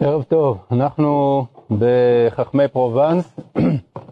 ערב 0.00 0.22
טוב, 0.22 0.58
אנחנו 0.70 1.44
בחכמי 1.70 2.68
פרובנס 2.68 3.40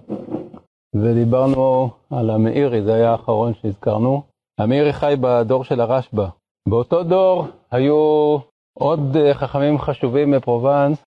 ודיברנו 1.03 1.91
על 2.11 2.31
המאירי, 2.31 2.83
זה 2.83 2.95
היה 2.95 3.12
האחרון 3.12 3.55
שהזכרנו. 3.55 4.22
המאירי 4.61 4.93
חי 4.93 5.14
בדור 5.21 5.64
של 5.64 5.80
הרשב"א. 5.80 6.27
באותו 6.69 7.03
דור 7.03 7.46
היו 7.71 8.38
עוד 8.79 9.17
אה, 9.17 9.35
חכמים 9.35 9.79
חשובים 9.79 10.30
מפרובנס 10.30 11.04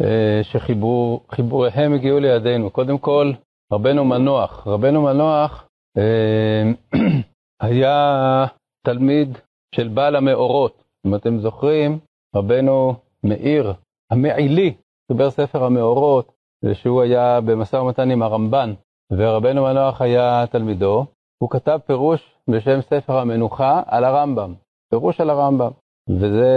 אה, 0.00 0.40
שחיבוריהם 0.42 1.94
הגיעו 1.94 2.20
לידינו. 2.20 2.70
קודם 2.70 2.98
כל, 2.98 3.32
רבנו 3.72 4.04
מנוח. 4.04 4.66
רבנו 4.66 5.02
מנוח 5.02 5.68
אה, 5.98 6.62
היה 7.62 8.46
תלמיד 8.86 9.38
של 9.74 9.88
בעל 9.88 10.16
המאורות. 10.16 10.84
אם 11.06 11.14
אתם 11.14 11.38
זוכרים, 11.38 11.98
רבנו 12.36 12.94
מאיר 13.24 13.74
המעילי, 14.14 14.74
חיבר 15.12 15.30
ספר 15.30 15.64
המאורות, 15.64 16.32
ושהוא 16.64 17.02
היה 17.02 17.40
במשא 17.40 17.76
ומתן 17.76 18.10
עם 18.10 18.22
הרמב"ן, 18.22 18.72
ורבנו 19.12 19.62
מנוח 19.62 20.00
היה 20.00 20.44
תלמידו, 20.50 21.06
הוא 21.42 21.50
כתב 21.50 21.78
פירוש 21.86 22.34
בשם 22.50 22.80
ספר 22.80 23.18
המנוחה 23.18 23.82
על 23.86 24.04
הרמב"ם, 24.04 24.54
פירוש 24.90 25.20
על 25.20 25.30
הרמב"ם, 25.30 25.70
וזה 26.08 26.52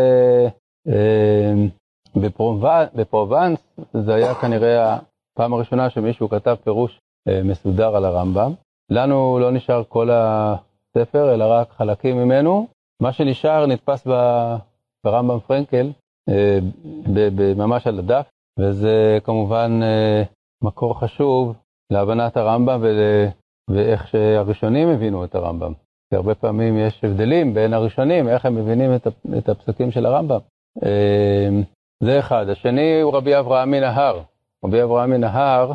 אה, 0.88 1.54
בפרובנס, 2.96 3.60
זה 3.94 4.16
היה 4.16 4.36
כנראה 4.36 4.98
הפעם 5.34 5.54
הראשונה 5.54 5.90
שמישהו 5.90 6.30
כתב 6.30 6.56
פירוש 6.64 7.00
אה, 7.28 7.44
מסודר 7.44 7.96
על 7.96 8.06
הרמב"ם. 8.06 8.54
לנו 8.92 9.40
לא 9.40 9.52
נשאר 9.52 9.84
כל 9.90 10.10
הספר, 10.12 11.34
אלא 11.34 11.46
רק 11.52 11.72
חלקים 11.72 12.18
ממנו. 12.18 12.68
מה 13.02 13.14
שנשאר 13.14 13.66
נתפס 13.66 14.08
ברמב"ם 15.06 15.40
פרנקל, 15.40 15.92
ממש 17.55 17.88
על 17.88 17.99
הדף, 17.99 18.30
וזה 18.59 19.17
כמובן 19.23 19.80
אה, 19.84 20.23
מקור 20.63 21.00
חשוב 21.00 21.56
להבנת 21.92 22.38
הרמב"ם 22.38 22.84
ואיך 23.69 24.08
שהראשונים 24.08 24.89
הבינו 24.89 25.25
את 25.25 25.36
הרמב"ם. 25.36 25.73
כי 26.09 26.16
הרבה 26.16 26.36
פעמים 26.36 26.78
יש 26.78 27.03
הבדלים 27.03 27.53
בין 27.53 27.73
הראשונים, 27.73 28.28
איך 28.28 28.45
הם 28.45 28.56
מבינים 28.56 28.92
את 29.38 29.50
הפסקים 29.50 29.92
של 29.92 30.06
הרמב"ם. 30.06 30.39
אה, 30.84 31.50
זה 32.03 32.19
אחד. 32.19 32.50
השני 32.50 33.02
הוא 33.02 33.14
רבי 33.14 33.39
אברהם 33.39 33.72
מנהר. 33.72 34.22
רבי 34.66 34.84
אברהם 34.84 35.09
מנהר 35.09 35.72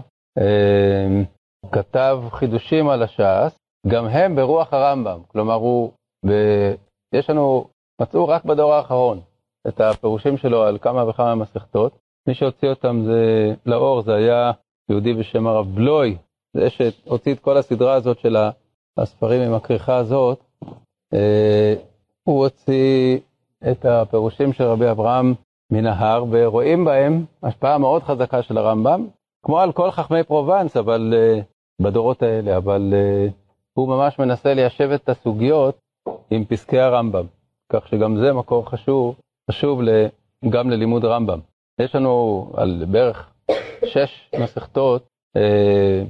כתב 1.72 2.22
חידושים 2.30 2.88
על 2.88 3.02
הש"ס, 3.02 3.58
גם 3.86 4.06
הם 4.06 4.36
ברוח 4.36 4.72
הרמב"ם. 4.72 5.20
כלומר, 5.28 5.54
הוא, 5.54 5.92
ב, 6.26 6.30
יש 7.14 7.30
לנו, 7.30 7.64
מצאו 8.00 8.28
רק 8.28 8.44
בדור 8.44 8.74
האחרון. 8.74 9.20
את 9.68 9.80
הפירושים 9.80 10.36
שלו 10.36 10.62
על 10.62 10.78
כמה 10.78 11.08
וכמה 11.08 11.34
מסכתות. 11.34 11.98
מי 12.26 12.34
שהוציא 12.34 12.68
אותם 12.68 13.02
זה, 13.04 13.54
לאור 13.66 14.02
זה 14.02 14.14
היה 14.14 14.52
יהודי 14.88 15.14
בשם 15.14 15.46
הרב 15.46 15.74
בלוי, 15.74 16.16
זה 16.56 16.70
שהוציא 16.70 17.32
את 17.32 17.40
כל 17.40 17.56
הסדרה 17.56 17.94
הזאת 17.94 18.18
של 18.18 18.36
הספרים 18.96 19.42
עם 19.42 19.54
הכריכה 19.54 19.96
הזאת. 19.96 20.44
אה, 21.14 21.74
הוא 22.24 22.44
הוציא 22.44 23.18
את 23.70 23.84
הפירושים 23.84 24.52
של 24.52 24.64
רבי 24.64 24.90
אברהם 24.90 25.34
מנהר, 25.72 26.24
ורואים 26.30 26.84
בהם 26.84 27.24
השפעה 27.42 27.78
מאוד 27.78 28.02
חזקה 28.02 28.42
של 28.42 28.58
הרמב"ם, 28.58 29.06
כמו 29.42 29.60
על 29.60 29.72
כל 29.72 29.90
חכמי 29.90 30.24
פרובנס, 30.24 30.76
אבל 30.76 31.14
uh, 31.14 31.42
בדורות 31.82 32.22
האלה, 32.22 32.56
אבל 32.56 32.92
uh, 32.92 33.32
הוא 33.72 33.88
ממש 33.88 34.18
מנסה 34.18 34.54
ליישב 34.54 34.90
את 34.90 35.08
הסוגיות 35.08 35.78
עם 36.30 36.44
פסקי 36.44 36.78
הרמב"ם, 36.78 37.26
כך 37.72 37.88
שגם 37.88 38.16
זה 38.16 38.32
מקור 38.32 38.70
חשוב 38.70 39.14
חשוב 39.50 39.80
גם 40.50 40.70
ללימוד 40.70 41.04
רמב"ם. 41.04 41.40
יש 41.80 41.94
לנו 41.94 42.46
על 42.56 42.84
בערך 42.90 43.30
שש 43.84 44.30
מסכתות 44.40 45.06
אה, 45.36 46.02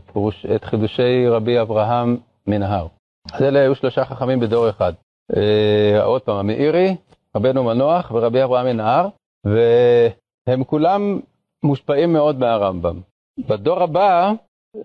את 0.55 0.65
חידושי 0.65 1.29
רבי 1.29 1.61
אברהם 1.61 2.17
מנהר. 2.47 2.87
אז 3.33 3.43
אלה 3.43 3.61
היו 3.61 3.75
שלושה 3.75 4.05
חכמים 4.05 4.41
בדור 4.41 4.71
אחד. 4.71 4.93
אה, 5.37 6.05
עוד 6.05 6.23
פעם, 6.23 6.37
המאירי, 6.37 6.97
רבנו 7.37 7.65
מנוח 7.65 8.11
ורבי 8.15 8.45
אברהם 8.45 8.67
מנהר, 8.67 9.09
והם 9.45 10.65
כולם 10.65 11.21
מושפעים 11.63 12.13
מאוד 12.13 12.39
מהרמב"ם. 12.39 13.01
בדור 13.49 13.83
הבא, 13.83 14.33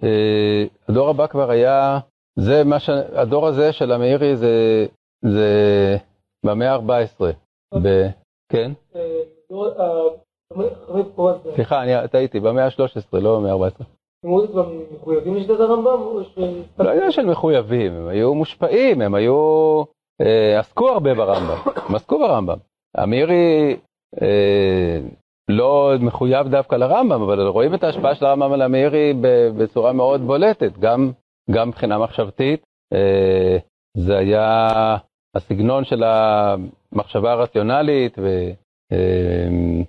אה, 0.04 0.66
הדור 0.90 1.10
הבא 1.10 1.28
כבר 1.28 1.50
היה, 1.50 2.00
זה 2.40 2.64
מה 2.64 2.80
ש... 2.80 2.90
הדור 2.90 3.48
הזה 3.48 3.74
של 3.74 3.92
המאירי 3.92 4.36
זה, 4.36 4.86
זה 5.22 5.98
במאה 6.46 6.74
ה-14. 6.74 7.22
כן? 8.50 8.72
אה, 8.96 9.02
אה, 9.52 10.04
סליחה, 11.56 11.84
אני 11.84 12.08
טעיתי, 12.08 12.40
במאה 12.40 12.66
ה-13, 12.66 13.20
לא 13.20 13.40
במאה 13.40 13.52
ה-14. 13.52 13.84
הם 14.24 14.30
היו 14.30 14.48
כבר 14.48 14.70
מחויבים 14.96 15.36
לשיטת 15.36 15.60
הרמב"ם? 15.60 16.00
לא 16.80 16.90
עניין 16.90 17.12
של 17.12 17.26
מחויבים, 17.26 17.94
הם 17.94 18.08
היו 18.08 18.36
מושפעים, 18.36 19.02
הם 19.02 19.16
היו... 19.16 19.84
אה, 20.22 20.60
עסקו 20.60 20.90
הרבה 20.90 21.14
ברמב"ם, 21.14 21.72
הם 21.90 21.96
עסקו 21.96 22.20
ברמב"ם. 22.20 22.58
אמירי 23.04 23.78
לא 25.50 25.92
מחויב 26.00 26.48
דווקא 26.48 26.76
לרמב"ם, 26.76 27.22
אבל 27.22 27.48
רואים 27.48 27.74
את 27.74 27.84
ההשפעה 27.84 28.16
של 28.16 28.26
הרמב"ם 28.26 28.52
על 28.52 28.62
אמירי 28.62 29.14
בצורה 29.58 29.94
מאוד 29.94 30.22
בולטת, 30.22 30.78
גם 30.78 31.12
מבחינה 31.68 31.98
מחשבתית. 31.98 32.64
זה 33.98 34.18
היה 34.18 34.98
הסגנון 35.38 35.84
של 35.86 36.04
המחשבה 36.04 37.32
הרציונלית 37.32 38.18
ו, 38.20 38.52
אמ, 38.92 39.84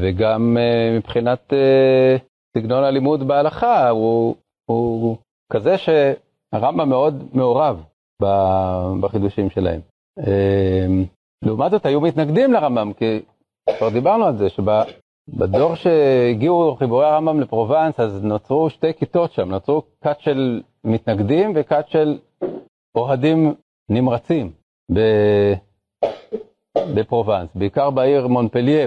וגם 0.00 0.56
אה, 0.60 0.96
מבחינת 0.96 1.52
אה, 1.52 2.16
סגנון 2.56 2.84
הלימוד 2.84 3.28
בהלכה 3.28 3.88
הוא, 3.88 4.34
הוא 4.70 5.16
כזה 5.52 5.74
שהרמב"ם 5.78 6.88
מאוד 6.88 7.24
מעורב 7.32 7.82
בחידושים 9.00 9.50
שלהם. 9.50 9.80
אמ, 10.18 11.04
לעומת 11.44 11.70
זאת 11.70 11.86
היו 11.86 12.00
מתנגדים 12.00 12.52
לרמב"ם, 12.52 12.92
כי 12.92 13.22
כבר 13.78 13.88
דיברנו 13.88 14.24
על 14.24 14.36
זה, 14.36 14.48
שבדור 14.48 15.74
שהגיעו 15.74 16.76
חיבורי 16.78 17.06
הרמב"ם 17.06 17.40
לפרובנס, 17.40 18.00
אז 18.00 18.24
נוצרו 18.24 18.70
שתי 18.70 18.94
כיתות 18.94 19.32
שם, 19.32 19.50
נוצרו 19.50 19.82
כת 20.04 20.20
של 20.20 20.62
מתנגדים 20.84 21.52
וכת 21.54 21.84
של 21.88 22.18
אוהדים 22.96 23.54
נמרצים. 23.90 24.52
בפרובנס, 26.94 27.48
בעיקר 27.54 27.90
בעיר 27.90 28.26
מונפליה, 28.26 28.86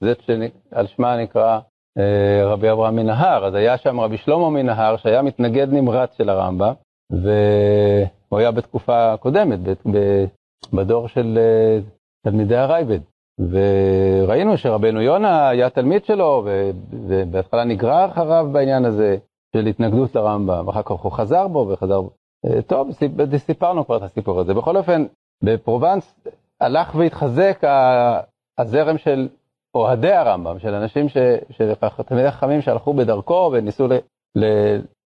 זה 0.00 0.12
שעל 0.26 0.86
שמה 0.86 1.16
נקרא 1.16 1.58
אה, 1.98 2.44
רבי 2.44 2.70
אברהם 2.70 2.96
מנהר, 2.96 3.44
אז 3.46 3.54
היה 3.54 3.78
שם 3.78 4.00
רבי 4.00 4.16
שלמה 4.16 4.50
מנהר 4.50 4.96
שהיה 4.96 5.22
מתנגד 5.22 5.72
נמרץ 5.72 6.16
של 6.16 6.28
הרמב"ם, 6.28 6.72
והוא 7.10 8.38
היה 8.38 8.50
בתקופה 8.50 9.16
קודמת, 9.16 9.58
בדור 10.72 11.08
של 11.08 11.38
אה, 11.38 11.78
תלמידי 12.26 12.56
הרייבד. 12.56 13.00
וראינו 13.50 14.58
שרבנו 14.58 15.00
יונה 15.00 15.48
היה 15.48 15.70
תלמיד 15.70 16.04
שלו, 16.04 16.46
ובהתחלה 17.08 17.64
נגרר 17.64 18.06
אחריו 18.06 18.48
בעניין 18.52 18.84
הזה 18.84 19.16
של 19.56 19.66
התנגדות 19.66 20.14
לרמב"ם, 20.14 20.68
אחר 20.68 20.82
כך 20.82 20.90
הוא 20.90 21.12
חזר 21.12 21.48
בו 21.48 21.68
וחזר 21.68 22.00
בו. 22.00 22.10
אה, 22.46 22.62
טוב, 22.62 22.90
סיפרנו 23.36 23.86
כבר 23.86 23.96
את 23.96 24.02
הסיפור 24.02 24.40
הזה. 24.40 24.54
בכל 24.54 24.76
אופן, 24.76 25.04
בפרובנס 25.42 26.14
הלך 26.60 26.94
והתחזק 26.94 27.62
הזרם 28.58 28.98
של 28.98 29.28
אוהדי 29.74 30.12
הרמב"ם, 30.12 30.58
של 30.58 30.74
אנשים, 30.74 31.08
של 31.08 31.74
תלמידי 32.06 32.30
חכמים 32.30 32.62
שהלכו 32.62 32.94
בדרכו 32.94 33.50
וניסו 33.52 33.88
ל, 33.88 33.92
ל, 34.36 34.44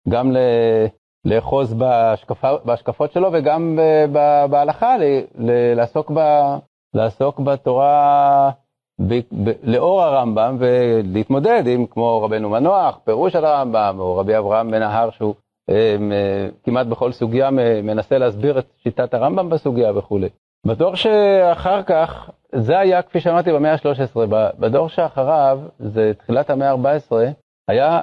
גם 0.10 0.32
ל, 0.32 0.38
לאחוז 1.26 1.74
בהשקפה, 1.74 2.56
בהשקפות 2.66 3.12
שלו 3.12 3.30
וגם 3.34 3.76
ב, 3.76 4.06
ב, 4.18 4.46
בהלכה, 4.50 4.98
ל, 4.98 5.04
ל, 5.38 5.74
לעסוק, 5.74 6.12
ב, 6.16 6.20
לעסוק 6.94 7.40
בתורה 7.40 8.52
ב, 9.02 9.14
ב, 9.14 9.52
לאור 9.64 10.02
הרמב"ם 10.02 10.58
ולהתמודד 10.60 11.64
עם 11.68 11.86
כמו 11.86 12.22
רבנו 12.22 12.50
מנוח, 12.50 13.00
פירוש 13.04 13.36
על 13.36 13.46
הרמב"ם, 13.46 13.96
או 14.00 14.18
רבי 14.18 14.38
אברהם 14.38 14.72
בן 14.72 14.82
ההר 14.82 15.10
שהוא 15.12 15.36
אה, 15.36 15.43
כמעט 16.64 16.88
בכל 16.88 17.12
סוגיה 17.12 17.50
מנסה 17.84 18.18
להסביר 18.18 18.60
את 18.60 18.66
שיטת 18.84 19.14
הרמב"ם 19.14 19.50
בסוגיה 19.50 19.98
וכולי. 19.98 20.30
בדור 20.66 20.96
שאחר 20.96 21.84
כך, 21.84 22.30
זה 22.56 22.80
היה 22.80 23.02
כפי 23.02 23.20
שאמרתי 23.20 23.52
במאה 23.52 23.74
ה-13, 23.74 24.20
בדור 24.60 24.90
שאחריו, 24.90 25.60
זה 25.80 26.12
תחילת 26.18 26.50
המאה 26.50 26.72
ה-14, 26.72 27.16
היה 27.68 28.02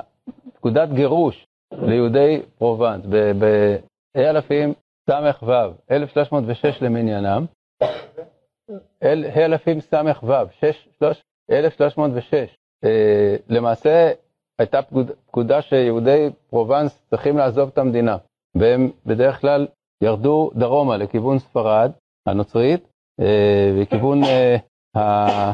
פקודת 0.54 0.88
גירוש 0.92 1.46
ליהודי 1.72 2.42
פרובנס 2.58 3.06
ב-ה' 3.08 4.40
ס"ו, 4.40 5.72
1306 5.90 6.82
למניינם, 6.82 7.44
ה' 9.02 9.58
ס"ו, 9.58 11.10
1306. 11.50 12.56
למעשה 13.48 14.10
הייתה 14.60 14.80
פקודה 15.26 15.62
שיהודי 15.62 16.30
פרובנס 16.50 17.02
צריכים 17.10 17.36
לעזוב 17.36 17.68
את 17.72 17.78
המדינה, 17.78 18.16
והם 18.54 18.90
בדרך 19.06 19.40
כלל 19.40 19.66
ירדו 20.02 20.50
דרומה 20.54 20.96
לכיוון 20.96 21.38
ספרד, 21.38 21.90
הנוצרית, 22.26 22.88
וכיוון 23.80 24.20
אה, 24.24 25.52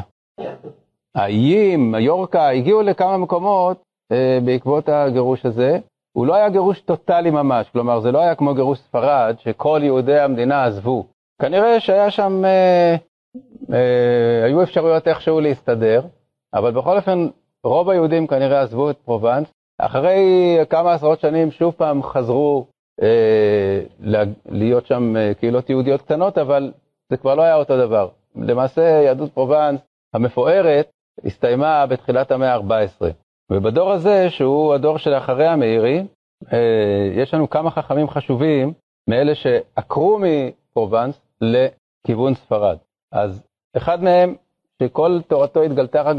האיים, 1.15 1.91
מיורקה, 1.91 2.49
הגיעו 2.49 2.81
לכמה 2.81 3.17
מקומות 3.17 3.83
אה, 4.11 4.39
בעקבות 4.45 4.89
הגירוש 4.89 5.45
הזה. 5.45 5.79
הוא 6.17 6.27
לא 6.27 6.35
היה 6.35 6.49
גירוש 6.49 6.81
טוטאלי 6.81 7.29
ממש, 7.29 7.69
כלומר 7.69 7.99
זה 7.99 8.11
לא 8.11 8.19
היה 8.19 8.35
כמו 8.35 8.53
גירוש 8.53 8.79
ספרד, 8.79 9.35
שכל 9.39 9.79
יהודי 9.83 10.19
המדינה 10.19 10.65
עזבו. 10.65 11.05
כנראה 11.41 11.79
שהיה 11.79 12.11
שם, 12.11 12.45
אה, 12.45 12.95
אה, 13.73 14.45
היו 14.45 14.63
אפשרויות 14.63 15.07
איכשהו 15.07 15.39
להסתדר, 15.39 16.01
אבל 16.53 16.71
בכל 16.71 16.97
אופן 16.97 17.27
רוב 17.67 17.89
היהודים 17.89 18.27
כנראה 18.27 18.61
עזבו 18.61 18.89
את 18.89 18.97
פרובנס. 18.97 19.47
אחרי 19.77 20.19
כמה 20.69 20.93
עשרות 20.93 21.19
שנים 21.19 21.51
שוב 21.51 21.73
פעם 21.77 22.03
חזרו 22.03 22.67
אה, 23.01 23.83
להיות 24.45 24.85
שם 24.85 25.15
אה, 25.17 25.33
קהילות 25.33 25.69
יהודיות 25.69 26.01
קטנות, 26.01 26.37
אבל 26.37 26.71
זה 27.09 27.17
כבר 27.17 27.35
לא 27.35 27.41
היה 27.41 27.55
אותו 27.55 27.77
דבר. 27.77 28.09
למעשה 28.35 28.81
יהדות 28.81 29.31
פרובנס 29.33 29.81
המפוארת 30.13 30.89
הסתיימה 31.25 31.85
בתחילת 31.85 32.31
המאה 32.31 32.55
ה-14. 32.55 33.05
ובדור 33.51 33.91
הזה, 33.91 34.29
שהוא 34.29 34.73
הדור 34.73 34.97
של 34.97 35.13
אחרי 35.13 35.47
המאירי, 35.47 36.03
אה, 36.53 37.09
יש 37.13 37.33
לנו 37.33 37.49
כמה 37.49 37.71
חכמים 37.71 38.09
חשובים 38.09 38.73
מאלה 39.09 39.35
שעקרו 39.35 40.19
מפרובנס 40.21 41.21
לכיוון 41.41 42.33
ספרד. 42.33 42.77
אז 43.11 43.43
אחד 43.77 44.03
מהם, 44.03 44.35
שכל 44.83 45.19
תורתו 45.27 45.61
התגלתה 45.61 46.01
רק 46.01 46.17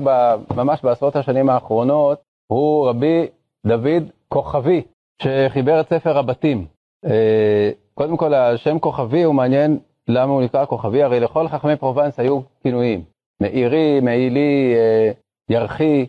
ממש 0.56 0.82
בעשרות 0.82 1.16
השנים 1.16 1.50
האחרונות, 1.50 2.22
הוא 2.52 2.88
רבי 2.88 3.26
דוד 3.66 4.02
כוכבי, 4.28 4.82
שחיבר 5.22 5.80
את 5.80 5.88
ספר 5.88 6.18
הבתים. 6.18 6.66
אה, 7.04 7.70
קודם 7.94 8.16
כל, 8.16 8.34
השם 8.34 8.78
כוכבי 8.78 9.22
הוא 9.22 9.34
מעניין 9.34 9.78
למה 10.08 10.32
הוא 10.32 10.42
נקרא 10.42 10.64
כוכבי, 10.64 11.02
הרי 11.02 11.20
לכל 11.20 11.48
חכמי 11.48 11.76
פרובנס 11.76 12.20
היו 12.20 12.40
כינויים. 12.62 13.04
מאירי, 13.42 14.00
מעילי, 14.00 14.74
אה, 14.76 15.10
ירחי, 15.50 16.06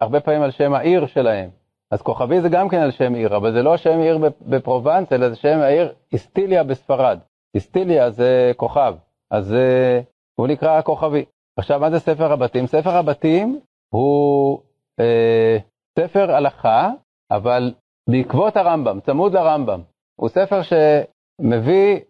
הרבה 0.00 0.20
פעמים 0.20 0.42
על 0.42 0.50
שם 0.50 0.74
העיר 0.74 1.06
שלהם. 1.06 1.50
אז 1.92 2.02
כוכבי 2.02 2.40
זה 2.40 2.48
גם 2.48 2.68
כן 2.68 2.80
על 2.80 2.90
שם 2.90 3.14
עיר, 3.14 3.36
אבל 3.36 3.52
זה 3.52 3.62
לא 3.62 3.76
שם 3.76 3.98
עיר 3.98 4.18
בפרובנס, 4.42 5.12
אלא 5.12 5.28
זה 5.28 5.36
שם 5.36 5.58
העיר 5.58 5.92
איסטיליה 6.12 6.64
בספרד. 6.64 7.18
איסטיליה 7.54 8.10
זה 8.10 8.52
כוכב, 8.56 8.94
אז 9.30 9.52
uh, 9.52 10.04
הוא 10.34 10.46
נקרא 10.46 10.82
כוכבי. 10.82 11.24
עכשיו, 11.58 11.80
מה 11.80 11.90
זה 11.90 11.98
ספר 11.98 12.32
הבתים? 12.32 12.66
ספר 12.66 12.96
הבתים 12.96 13.60
הוא 13.94 14.58
uh, 15.00 15.62
ספר 15.98 16.30
הלכה, 16.30 16.90
אבל 17.30 17.74
בעקבות 18.10 18.56
הרמב"ם, 18.56 19.00
צמוד 19.00 19.32
לרמב"ם. 19.32 19.80
הוא 20.20 20.28
ספר 20.28 20.60
שמביא 20.62 22.00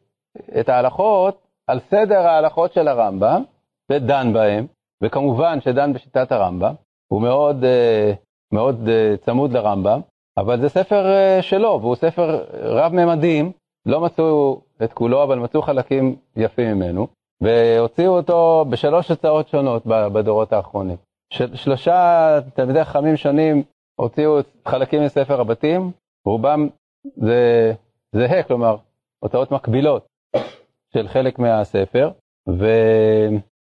את 0.60 0.68
ההלכות 0.68 1.46
על 1.66 1.80
סדר 1.80 2.18
ההלכות 2.18 2.72
של 2.72 2.88
הרמב"ם, 2.88 3.42
ודן 3.92 4.32
בהם, 4.32 4.66
וכמובן 5.02 5.60
שדן 5.60 5.92
בשיטת 5.92 6.32
הרמב"ם. 6.32 6.74
הוא 7.12 7.22
מאוד, 7.22 7.64
אה, 7.64 8.12
מאוד 8.52 8.88
אה, 8.88 9.16
צמוד 9.16 9.52
לרמב"ם, 9.52 10.00
אבל 10.38 10.60
זה 10.60 10.68
ספר 10.68 11.06
אה, 11.06 11.42
שלו, 11.42 11.78
והוא 11.80 11.96
ספר 11.96 12.44
רב-ממדים, 12.52 13.52
לא 13.86 14.00
מצאו 14.00 14.60
את 14.84 14.92
כולו, 14.92 15.22
אבל 15.22 15.38
מצאו 15.38 15.62
חלקים 15.62 16.16
יפים 16.36 16.76
ממנו, 16.76 17.06
והוציאו 17.42 18.16
אותו 18.16 18.64
בשלוש 18.70 19.10
הצעות 19.10 19.48
שונות 19.48 19.82
בדורות 19.86 20.52
האחרונים. 20.52 20.96
של, 21.32 21.56
שלושה 21.56 22.38
תלמידי 22.54 22.84
חכמים 22.84 23.16
שונים 23.16 23.62
הוציאו 24.00 24.38
חלקים 24.68 25.04
מספר 25.04 25.40
הבתים, 25.40 25.90
רובם 26.26 26.68
זה 27.16 27.72
זהה, 28.12 28.42
כלומר, 28.42 28.76
הוצאות 29.24 29.50
מקבילות 29.52 30.06
של 30.94 31.08
חלק 31.08 31.38
מהספר, 31.38 32.10
ו... 32.48 32.66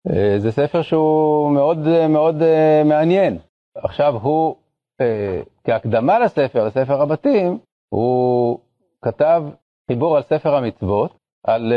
אה, 0.10 0.52
ספר 0.52 0.82
שהוא 0.82 1.52
מאוד 1.52 2.08
מאוד 2.10 2.42
אה, 2.42 2.84
מעניין. 2.86 3.38
עכשיו 3.76 4.16
הוא, 4.16 4.56
אה, 5.02 5.42
כהקדמה 5.64 6.20
לספר, 6.20 6.66
לספר 6.68 7.02
הבתים, 7.02 7.60
הוא 7.94 8.60
כתב 9.02 9.44
חיבור 9.92 10.18
על 10.18 10.24
ספר 10.24 10.56
המצוות, 10.56 11.18
על 11.44 11.74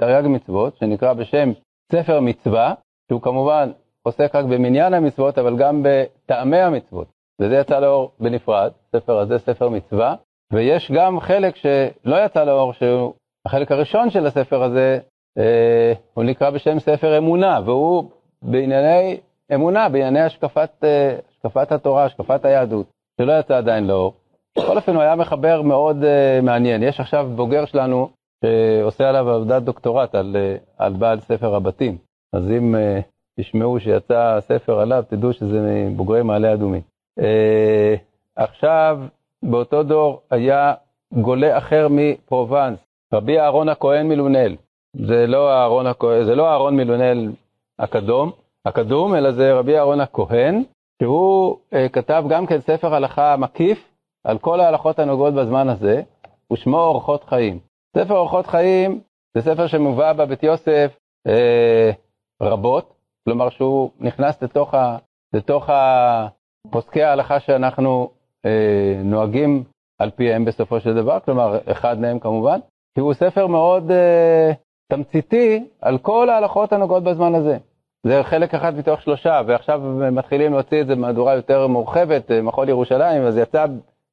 תרי"ג 0.00 0.26
מצוות, 0.26 0.76
שנקרא 0.76 1.12
בשם 1.12 1.52
ספר 1.92 2.20
מצווה, 2.20 2.74
שהוא 3.08 3.22
כמובן 3.22 3.70
עוסק 4.02 4.34
רק 4.34 4.44
במניין 4.44 4.94
המצוות, 4.94 5.38
אבל 5.38 5.56
גם 5.56 5.82
בטעמי 5.84 6.58
המצוות. 6.58 7.08
וזה 7.40 7.56
יצא 7.56 7.80
לאור 7.80 8.10
בנפרד, 8.20 8.72
ספר 8.96 9.18
הזה 9.18 9.38
ספר 9.38 9.68
מצווה, 9.68 10.14
ויש 10.52 10.90
גם 10.94 11.20
חלק 11.20 11.56
שלא 11.56 12.24
יצא 12.24 12.44
לאור, 12.44 12.72
שהוא 12.72 13.14
החלק 13.46 13.72
הראשון 13.72 14.10
של 14.10 14.26
הספר 14.26 14.62
הזה, 14.62 14.98
אה, 15.38 15.92
הוא 16.14 16.24
נקרא 16.24 16.50
בשם 16.50 16.78
ספר 16.78 17.18
אמונה, 17.18 17.60
והוא 17.64 18.10
בענייני 18.42 19.20
אמונה, 19.54 19.88
בענייני 19.88 20.20
השקפת, 20.20 20.70
אה, 20.84 21.16
השקפת 21.30 21.72
התורה, 21.72 22.04
השקפת 22.04 22.44
היהדות, 22.44 22.86
שלא 23.20 23.32
יצא 23.32 23.56
עדיין 23.56 23.86
לאור. 23.86 24.14
בכל 24.58 24.76
אופן 24.76 24.94
הוא 24.94 25.02
היה 25.02 25.16
מחבר 25.16 25.62
מאוד 25.62 26.04
אה, 26.04 26.40
מעניין. 26.42 26.82
יש 26.82 27.00
עכשיו 27.00 27.30
בוגר 27.36 27.64
שלנו 27.64 28.08
שעושה 28.44 29.08
עליו 29.08 29.30
עבודת 29.30 29.62
דוקטורט 29.62 30.14
על, 30.14 30.36
על 30.78 30.92
בעל 30.92 31.20
ספר 31.20 31.54
הבתים. 31.54 31.98
אז 32.32 32.50
אם 32.50 32.74
תשמעו 33.40 33.80
שיצא 33.80 34.40
ספר 34.40 34.80
עליו, 34.80 35.04
תדעו 35.08 35.32
שזה 35.32 35.60
מבוגרי 35.90 36.22
מעלה 36.22 36.52
אדומים. 36.52 36.82
עכשיו, 38.36 38.98
באותו 39.42 39.82
דור 39.82 40.20
היה 40.30 40.74
גולה 41.12 41.58
אחר 41.58 41.88
מפרובנס, 41.90 42.78
רבי 43.14 43.40
אהרון 43.40 43.68
הכהן 43.68 44.08
מלונל. 44.08 44.56
זה 44.96 45.26
לא 45.26 45.50
אהרון, 45.50 45.86
זה 46.24 46.34
לא 46.34 46.48
אהרון 46.48 46.76
מילונל 46.76 47.32
הקדום, 47.78 48.30
הקדום, 48.66 49.14
אלא 49.14 49.32
זה 49.32 49.54
רבי 49.54 49.76
אהרון 49.76 50.00
הכהן, 50.00 50.62
שהוא 51.02 51.56
אה, 51.72 51.88
כתב 51.88 52.24
גם 52.28 52.46
כן 52.46 52.60
ספר 52.60 52.94
הלכה 52.94 53.36
מקיף 53.36 53.78
על 54.24 54.38
כל 54.38 54.60
ההלכות 54.60 54.98
הנוגעות 54.98 55.34
בזמן 55.34 55.68
הזה, 55.68 56.02
ושמו 56.52 56.80
אורחות 56.80 57.24
חיים. 57.24 57.58
ספר 57.96 58.14
אורחות 58.16 58.46
חיים 58.46 59.00
זה 59.34 59.42
ספר 59.42 59.66
שמובא 59.66 60.12
בבית 60.12 60.42
יוסף 60.42 60.98
אה, 61.26 61.90
רבות, 62.42 62.94
כלומר 63.24 63.50
שהוא 63.50 63.90
נכנס 64.00 64.42
לתוך, 64.42 64.74
ה, 64.74 64.96
לתוך 65.32 65.70
ה, 65.70 66.28
פוסקי 66.70 67.02
ההלכה 67.02 67.40
שאנחנו 67.40 68.10
אה, 68.46 69.00
נוהגים 69.04 69.64
על 69.98 70.10
פיהם 70.10 70.44
בסופו 70.44 70.80
של 70.80 70.94
דבר, 70.94 71.20
כלומר 71.20 71.58
אחד 71.66 72.00
מהם 72.00 72.18
כמובן, 72.18 72.58
כי 72.94 73.00
הוא 73.00 73.14
ספר 73.14 73.46
מאוד 73.46 73.90
אה, 73.90 74.52
תמציתי 74.92 75.68
על 75.80 75.98
כל 75.98 76.30
ההלכות 76.30 76.72
הנוגעות 76.72 77.04
בזמן 77.04 77.34
הזה. 77.34 77.58
זה 78.06 78.22
חלק 78.22 78.54
אחד 78.54 78.74
מתוך 78.76 79.02
שלושה, 79.02 79.40
ועכשיו 79.46 79.80
מתחילים 80.12 80.52
להוציא 80.52 80.80
את 80.80 80.86
זה 80.86 80.94
במהדורה 80.94 81.34
יותר 81.34 81.66
מורחבת, 81.66 82.30
אה, 82.30 82.42
מחול 82.42 82.68
ירושלים, 82.68 83.22
אז 83.22 83.36
יצא 83.36 83.66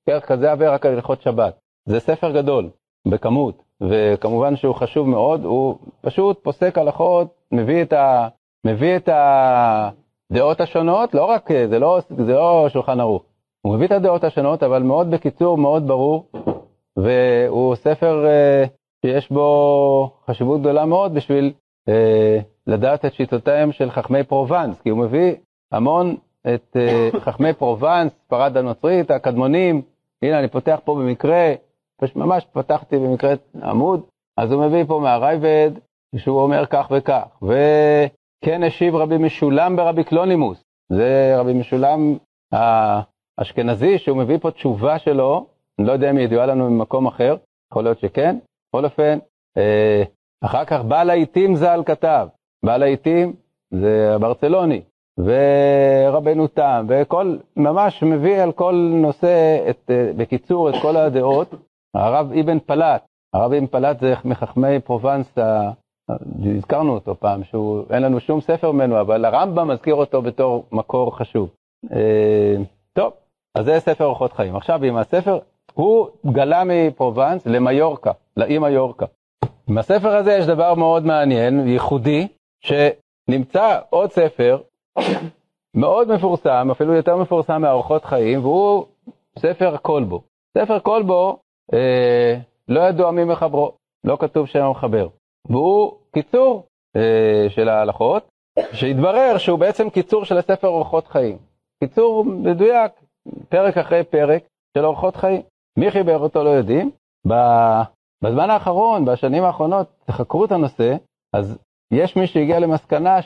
פרק 0.05 0.25
כזה 0.25 0.51
עבר 0.51 0.73
רק 0.73 0.85
על 0.85 0.93
הלכות 0.93 1.21
שבת. 1.21 1.59
זה 1.85 1.99
ספר 1.99 2.31
גדול, 2.31 2.69
בכמות, 3.07 3.63
וכמובן 3.81 4.55
שהוא 4.55 4.75
חשוב 4.75 5.07
מאוד, 5.07 5.45
הוא 5.45 5.75
פשוט 6.01 6.43
פוסק 6.43 6.77
הלכות, 6.77 7.27
מביא 7.51 7.81
את, 7.81 7.93
ה, 7.93 8.27
מביא 8.65 8.95
את 8.95 9.09
הדעות 10.31 10.61
השונות, 10.61 11.13
לא 11.13 11.25
רק, 11.25 11.49
זה 11.69 11.79
לא, 11.79 11.99
זה 12.09 12.33
לא 12.33 12.65
שולחן 12.69 12.99
ערוך, 12.99 13.23
הוא 13.61 13.75
מביא 13.75 13.85
את 13.85 13.91
הדעות 13.91 14.23
השונות, 14.23 14.63
אבל 14.63 14.83
מאוד 14.83 15.11
בקיצור, 15.11 15.57
מאוד 15.57 15.87
ברור, 15.87 16.25
והוא 16.97 17.75
ספר 17.75 18.25
אה, 18.25 18.65
שיש 19.05 19.31
בו 19.31 20.11
חשיבות 20.27 20.61
גדולה 20.61 20.85
מאוד 20.85 21.13
בשביל 21.13 21.53
אה, 21.89 22.39
לדעת 22.67 23.05
את 23.05 23.13
שיטותיהם 23.13 23.71
של 23.71 23.91
חכמי 23.91 24.23
פרובנס, 24.23 24.81
כי 24.81 24.89
הוא 24.89 24.99
מביא 24.99 25.35
המון 25.71 26.15
את 26.53 26.77
אה, 26.77 27.09
חכמי 27.19 27.53
פרובנס, 27.53 28.11
ספרד 28.25 28.57
הנוצרית, 28.57 29.11
הקדמונים, 29.11 29.81
הנה 30.21 30.39
אני 30.39 30.47
פותח 30.47 30.79
פה 30.83 30.95
במקרה, 30.95 31.53
ממש 32.15 32.45
פתחתי 32.51 32.97
במקרה 32.97 33.33
עמוד, 33.63 34.01
אז 34.37 34.51
הוא 34.51 34.65
מביא 34.65 34.83
פה 34.87 34.99
מהראב"ד, 35.03 35.71
שהוא 36.17 36.41
אומר 36.41 36.65
כך 36.65 36.91
וכך, 36.91 37.25
וכן 37.41 38.63
השיב 38.63 38.95
רבי 38.95 39.17
משולם 39.17 39.75
ברבי 39.75 40.03
קלונימוס, 40.03 40.63
זה 40.91 41.35
רבי 41.37 41.53
משולם 41.53 42.17
האשכנזי, 42.51 43.97
שהוא 43.97 44.17
מביא 44.17 44.37
פה 44.37 44.51
תשובה 44.51 44.99
שלו, 44.99 45.45
אני 45.79 45.87
לא 45.87 45.91
יודע 45.91 46.09
אם 46.09 46.17
היא 46.17 46.25
ידועה 46.25 46.45
לנו 46.45 46.69
ממקום 46.69 47.07
אחר, 47.07 47.35
יכול 47.71 47.83
להיות 47.83 47.99
שכן, 47.99 48.37
בכל 48.69 48.85
אופן, 48.85 49.19
אה, 49.57 50.03
אחר 50.45 50.65
כך 50.65 50.83
בעל 50.83 51.09
העיתים 51.09 51.55
ז"ל 51.55 51.83
כתב, 51.85 52.27
בעל 52.65 52.83
העיתים 52.83 53.33
זה 53.71 54.15
הברצלוני, 54.15 54.81
ורבנו 55.19 56.47
תם, 56.47 56.85
וכל, 56.89 57.37
ממש 57.55 58.03
מביא 58.03 58.41
על 58.41 58.51
כל 58.51 58.89
נושא, 58.93 59.65
את, 59.69 59.91
אה, 59.91 60.11
בקיצור, 60.17 60.69
את 60.69 60.75
כל 60.81 60.95
הדעות. 60.97 61.55
הרב 61.95 62.31
אבן 62.31 62.59
פלט, 62.59 63.05
הרב 63.33 63.53
אבן 63.53 63.67
פלט 63.67 63.99
זה 63.99 64.13
מחכמי 64.25 64.79
פרובנס, 64.79 65.37
הזכרנו 66.57 66.93
אותו 66.93 67.15
פעם, 67.19 67.43
שאין 67.43 68.03
לנו 68.03 68.19
שום 68.19 68.41
ספר 68.41 68.71
ממנו, 68.71 69.01
אבל 69.01 69.25
הרמב"ם 69.25 69.67
מזכיר 69.67 69.95
אותו 69.95 70.21
בתור 70.21 70.65
מקור 70.71 71.17
חשוב. 71.17 71.49
אה, 71.93 72.55
טוב, 72.93 73.13
אז 73.55 73.65
זה 73.65 73.79
ספר 73.79 74.05
אורחות 74.05 74.33
חיים. 74.33 74.55
עכשיו, 74.55 74.83
עם 74.83 74.97
הספר, 74.97 75.39
הוא 75.73 76.07
גלה 76.25 76.63
מפרובנס 76.65 77.45
למיורקה, 77.45 78.11
לאי 78.37 78.57
מיורקה. 78.57 79.05
בספר 79.67 80.15
הזה 80.15 80.33
יש 80.33 80.45
דבר 80.45 80.73
מאוד 80.73 81.05
מעניין, 81.05 81.67
ייחודי, 81.67 82.27
שנמצא 82.61 83.79
עוד 83.89 84.11
ספר 84.11 84.57
מאוד 85.75 86.15
מפורסם, 86.15 86.67
אפילו 86.71 86.93
יותר 86.93 87.17
מפורסם 87.17 87.61
מארוחות 87.61 88.05
חיים, 88.05 88.39
והוא 88.39 88.85
ספר 89.39 89.77
כלבו. 89.81 90.21
ספר 90.57 90.79
כלבו, 90.79 91.39
אה, 91.73 92.35
לא 92.67 92.79
ידוע 92.79 93.11
מי 93.11 93.23
מחברו, 93.23 93.71
לא 94.03 94.17
כתוב 94.19 94.47
שם 94.47 94.63
המחבר. 94.63 95.07
והוא 95.49 95.97
קיצור 96.13 96.67
אה, 96.95 97.45
של 97.49 97.69
ההלכות, 97.69 98.29
שהתברר 98.73 99.37
שהוא 99.37 99.59
בעצם 99.59 99.89
קיצור 99.89 100.25
של 100.25 100.37
הספר 100.37 100.67
אורחות 100.67 101.07
חיים. 101.07 101.37
קיצור 101.83 102.25
מדויק, 102.25 102.91
פרק 103.49 103.77
אחרי 103.77 104.03
פרק 104.03 104.43
של 104.77 104.85
אורחות 104.85 105.15
חיים. 105.15 105.41
מי 105.77 105.91
חיבר 105.91 106.19
אותו 106.19 106.43
לא 106.43 106.49
יודעים. 106.49 106.91
בזמן 108.23 108.49
האחרון, 108.49 109.05
בשנים 109.05 109.43
האחרונות, 109.43 109.87
חקרו 110.11 110.45
את 110.45 110.51
הנושא, 110.51 110.95
אז 111.33 111.57
יש 111.91 112.15
מי 112.15 112.27
שהגיע 112.27 112.59
למסקנה 112.59 113.19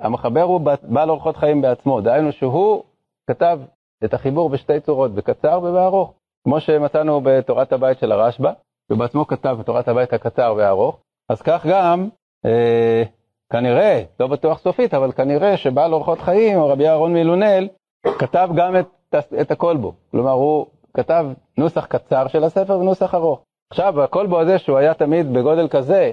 שהמחבר 0.00 0.42
הוא 0.42 0.60
בעל 0.82 1.10
אורחות 1.10 1.36
חיים 1.36 1.62
בעצמו, 1.62 2.00
דהיינו 2.00 2.32
שהוא 2.32 2.82
כתב 3.30 3.60
את 4.04 4.14
החיבור 4.14 4.50
בשתי 4.50 4.80
צורות, 4.80 5.14
בקצר 5.14 5.60
ובארוך, 5.62 6.14
כמו 6.44 6.60
שמצאנו 6.60 7.20
בתורת 7.24 7.72
הבית 7.72 7.98
של 7.98 8.12
הרשב"א, 8.12 8.52
שהוא 8.86 8.98
בעצמו 8.98 9.26
כתב 9.26 9.56
בתורת 9.60 9.88
הבית 9.88 10.12
הקצר 10.12 10.54
והארוך, 10.56 10.98
אז 11.28 11.42
כך 11.42 11.66
גם, 11.66 12.08
אה, 12.46 13.02
כנראה, 13.52 14.02
לא 14.20 14.26
בטוח 14.26 14.58
סופית, 14.58 14.94
אבל 14.94 15.12
כנראה 15.12 15.56
שבעל 15.56 15.92
אורחות 15.92 16.20
חיים, 16.20 16.58
או 16.58 16.68
רבי 16.68 16.88
אהרון 16.88 17.12
מילונל, 17.12 17.68
כתב 18.18 18.48
גם 18.56 18.76
את, 18.76 19.14
את 19.40 19.50
הכל 19.50 19.76
בו. 19.76 19.92
כלומר, 20.10 20.30
הוא 20.30 20.66
כתב 20.94 21.26
נוסח 21.58 21.86
קצר 21.86 22.28
של 22.28 22.44
הספר 22.44 22.78
ונוסח 22.78 23.14
ארוך. 23.14 23.40
עכשיו, 23.70 24.02
הכל 24.02 24.26
בו 24.26 24.40
הזה, 24.40 24.58
שהוא 24.58 24.78
היה 24.78 24.94
תמיד 24.94 25.32
בגודל 25.32 25.68
כזה, 25.68 26.12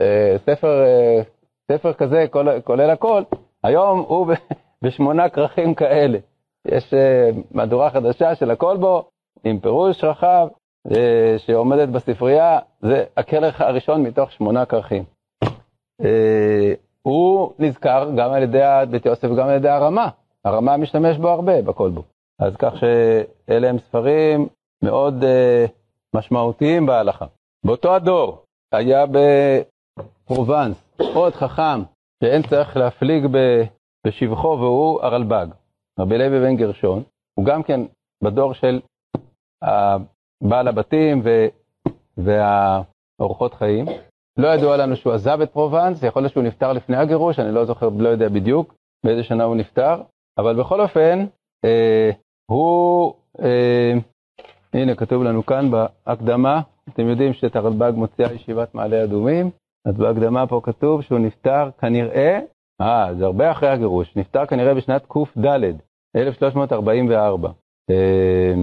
אה, 0.00 0.36
ספר, 0.38 0.84
אה, 0.84 1.22
ספר 1.72 1.92
כזה, 1.92 2.24
כולל, 2.30 2.60
כולל 2.60 2.90
הכל, 2.90 3.22
היום 3.64 4.04
הוא 4.08 4.26
בשמונה 4.82 5.28
כרכים 5.28 5.74
כאלה. 5.74 6.18
יש 6.66 6.94
אה, 6.94 7.30
מהדורה 7.50 7.90
חדשה 7.90 8.34
של 8.34 8.50
הכל 8.50 8.76
בו, 8.76 9.08
עם 9.44 9.60
פירוש 9.60 10.04
רחב, 10.04 10.48
שעומדת 11.38 11.88
בספרייה, 11.88 12.58
זה 12.80 13.04
הכרך 13.16 13.60
הראשון 13.60 14.02
מתוך 14.02 14.32
שמונה 14.32 14.66
כרכים. 14.66 15.04
הוא 17.02 17.52
נזכר 17.58 18.10
גם 18.16 18.32
על 18.32 18.42
ידי 18.42 18.62
בית 18.90 19.06
יוסף 19.06 19.28
וגם 19.30 19.48
על 19.48 19.56
ידי 19.56 19.68
הרמה. 19.68 20.08
הרמה 20.44 20.76
משתמש 20.76 21.16
בו 21.16 21.28
הרבה, 21.28 21.62
בכל 21.62 21.90
בו. 21.90 22.02
אז 22.38 22.56
כך 22.56 22.74
שאלה 22.76 23.68
הם 23.68 23.78
ספרים 23.78 24.48
מאוד 24.82 25.24
משמעותיים 26.14 26.86
בהלכה. 26.86 27.26
באותו 27.66 27.94
הדור 27.94 28.44
היה 28.72 29.04
בפרובנס 30.26 30.84
עוד 31.14 31.32
חכם 31.32 31.82
שאין 32.24 32.42
צריך 32.42 32.76
להפליג 32.76 33.26
בשבחו 34.06 34.48
והוא 34.60 35.02
הרלב"ג, 35.02 35.46
רבי 35.98 36.18
לוי 36.18 36.40
בן 36.40 36.56
גרשון, 36.56 37.02
הוא 37.38 37.46
גם 37.46 37.62
כן 37.62 37.80
בדור 38.24 38.54
של 38.54 38.80
בעל 40.42 40.68
הבתים 40.68 41.20
ו... 41.24 41.46
והאורחות 42.16 43.54
חיים. 43.54 43.86
לא 44.38 44.48
ידוע 44.48 44.76
לנו 44.76 44.96
שהוא 44.96 45.12
עזב 45.12 45.40
את 45.40 45.50
פרובנס, 45.52 46.02
יכול 46.02 46.22
להיות 46.22 46.32
שהוא 46.32 46.44
נפטר 46.44 46.72
לפני 46.72 46.96
הגירוש, 46.96 47.38
אני 47.38 47.54
לא 47.54 47.64
זוכר, 47.64 47.88
לא 47.98 48.08
יודע 48.08 48.28
בדיוק 48.28 48.74
באיזה 49.04 49.22
שנה 49.22 49.44
הוא 49.44 49.56
נפטר, 49.56 50.02
אבל 50.38 50.60
בכל 50.60 50.80
אופן, 50.80 51.26
אה, 51.64 52.10
הוא, 52.50 53.14
אה, 53.42 53.92
הנה 54.74 54.94
כתוב 54.94 55.22
לנו 55.22 55.46
כאן 55.46 55.70
בהקדמה, 55.70 56.60
אתם 56.88 57.08
יודעים 57.08 57.32
שאת 57.32 57.56
הרלב"ג 57.56 57.92
מוציאה 57.96 58.32
ישיבת 58.32 58.74
מעלה 58.74 59.04
אדומים, 59.04 59.50
אז 59.88 59.96
בהקדמה 59.96 60.46
פה 60.46 60.60
כתוב 60.64 61.02
שהוא 61.02 61.18
נפטר 61.18 61.70
כנראה, 61.80 62.40
אה, 62.80 63.14
זה 63.18 63.24
הרבה 63.24 63.50
אחרי 63.50 63.68
הגירוש, 63.68 64.16
נפטר 64.16 64.46
כנראה 64.46 64.74
בשנת 64.74 65.06
קד, 65.06 65.74
1344. 66.16 67.50
אה, 67.90 68.54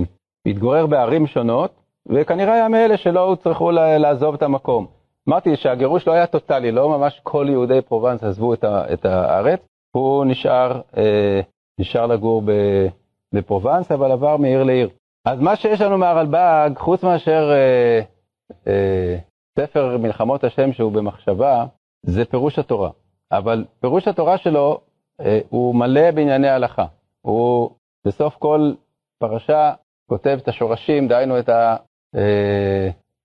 התגורר 0.48 0.86
בערים 0.86 1.28
שונות, 1.28 1.72
וכנראה 2.10 2.54
היה 2.54 2.70
מאלה 2.70 2.98
שלא 2.98 3.20
הוצרכו 3.20 3.72
לעזוב 3.72 4.36
את 4.36 4.42
המקום. 4.42 4.88
אמרתי 5.30 5.56
שהגירוש 5.56 6.08
לא 6.08 6.14
היה 6.14 6.28
טוטאלי, 6.28 6.72
לא 6.72 6.90
ממש 6.90 7.20
כל 7.24 7.48
יהודי 7.50 7.82
פרובנס 7.82 8.24
עזבו 8.24 8.54
את, 8.54 8.64
ה, 8.64 8.94
את 8.94 9.06
הארץ, 9.06 9.60
הוא 9.96 10.26
נשאר, 10.26 10.82
אה, 10.98 11.42
נשאר 11.80 12.06
לגור 12.06 12.44
בפרובנס, 13.34 13.92
אבל 13.92 14.12
עבר 14.12 14.38
מעיר 14.38 14.64
לעיר. 14.64 14.90
אז 15.26 15.40
מה 15.40 15.56
שיש 15.56 15.82
לנו 15.82 15.98
מהרלב"ג, 15.98 16.70
חוץ 16.78 17.04
מאשר 17.04 17.52
אה, 17.52 18.02
אה, 18.68 19.18
ספר 19.60 19.98
מלחמות 19.98 20.44
השם 20.44 20.74
שהוא 20.74 20.92
במחשבה, 20.92 21.66
זה 22.06 22.26
פירוש 22.26 22.60
התורה. 22.60 22.90
אבל 23.32 23.66
פירוש 23.80 24.08
התורה 24.08 24.38
שלו 24.38 24.80
אה, 25.22 25.40
הוא 25.50 25.76
מלא 25.76 26.12
בענייני 26.12 26.50
הלכה. 26.50 26.86
הוא 27.22 27.72
בסוף 28.08 28.36
כל 28.36 28.72
פרשה 29.20 29.74
כותב 30.10 30.38
את 30.44 30.48
השורשים, 30.48 31.08
דהיינו 31.08 31.40
את 31.40 31.50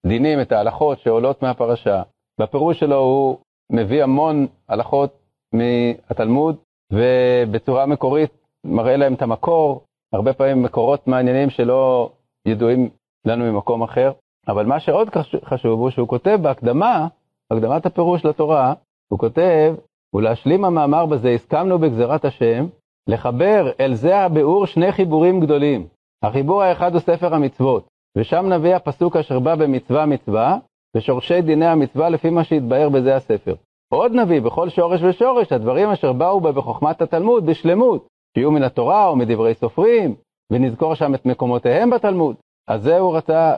הדינים, 0.04 0.38
אה, 0.38 0.42
את 0.42 0.52
ההלכות 0.52 0.98
שעולות 0.98 1.42
מהפרשה. 1.42 2.02
בפירוש 2.40 2.80
שלו 2.80 2.96
הוא 2.96 3.38
מביא 3.72 4.02
המון 4.02 4.46
הלכות 4.68 5.18
מהתלמוד, 5.52 6.56
ובצורה 6.92 7.86
מקורית 7.86 8.30
מראה 8.64 8.96
להם 8.96 9.14
את 9.14 9.22
המקור, 9.22 9.84
הרבה 10.12 10.32
פעמים 10.32 10.62
מקורות 10.62 11.06
מעניינים 11.06 11.50
שלא 11.50 12.10
ידועים 12.46 12.90
לנו 13.24 13.52
ממקום 13.52 13.82
אחר. 13.82 14.12
אבל 14.48 14.66
מה 14.66 14.80
שעוד 14.80 15.08
חשוב 15.44 15.80
הוא 15.80 15.90
שהוא 15.90 16.08
כותב 16.08 16.38
בהקדמה, 16.42 17.08
הקדמת 17.50 17.86
הפירוש 17.86 18.24
לתורה, 18.24 18.74
הוא 19.08 19.18
כותב, 19.18 19.74
ולהשלים 20.14 20.64
המאמר 20.64 21.06
בזה, 21.06 21.30
הסכמנו 21.30 21.78
בגזירת 21.78 22.24
השם, 22.24 22.66
לחבר 23.06 23.70
אל 23.80 23.94
זה 23.94 24.18
הביאור 24.18 24.66
שני 24.66 24.92
חיבורים 24.92 25.40
גדולים. 25.40 25.86
החיבור 26.22 26.62
האחד 26.62 26.92
הוא 26.92 27.00
ספר 27.00 27.34
המצוות, 27.34 27.88
ושם 28.18 28.46
נביא 28.52 28.74
הפסוק 28.74 29.16
אשר 29.16 29.38
בא 29.38 29.54
במצווה 29.54 30.06
מצווה, 30.06 30.58
ושורשי 30.96 31.42
דיני 31.42 31.66
המצווה 31.66 32.08
לפי 32.08 32.30
מה 32.30 32.44
שהתבאר 32.44 32.88
בזה 32.88 33.16
הספר. 33.16 33.54
עוד 33.92 34.12
נביא 34.12 34.40
בכל 34.40 34.68
שורש 34.68 35.02
ושורש 35.02 35.52
הדברים 35.52 35.88
אשר 35.88 36.12
באו 36.12 36.40
בה 36.40 36.52
בחוכמת 36.52 37.02
התלמוד 37.02 37.46
בשלמות, 37.46 38.06
שיהיו 38.34 38.50
מן 38.50 38.62
התורה 38.62 39.08
או 39.08 39.16
מדברי 39.16 39.54
סופרים, 39.54 40.14
ונזכור 40.52 40.94
שם 40.94 41.14
את 41.14 41.26
מקומותיהם 41.26 41.90
בתלמוד. 41.90 42.36
אז 42.68 42.82
זה 42.82 42.98
הוא 42.98 43.16
רצה 43.16 43.54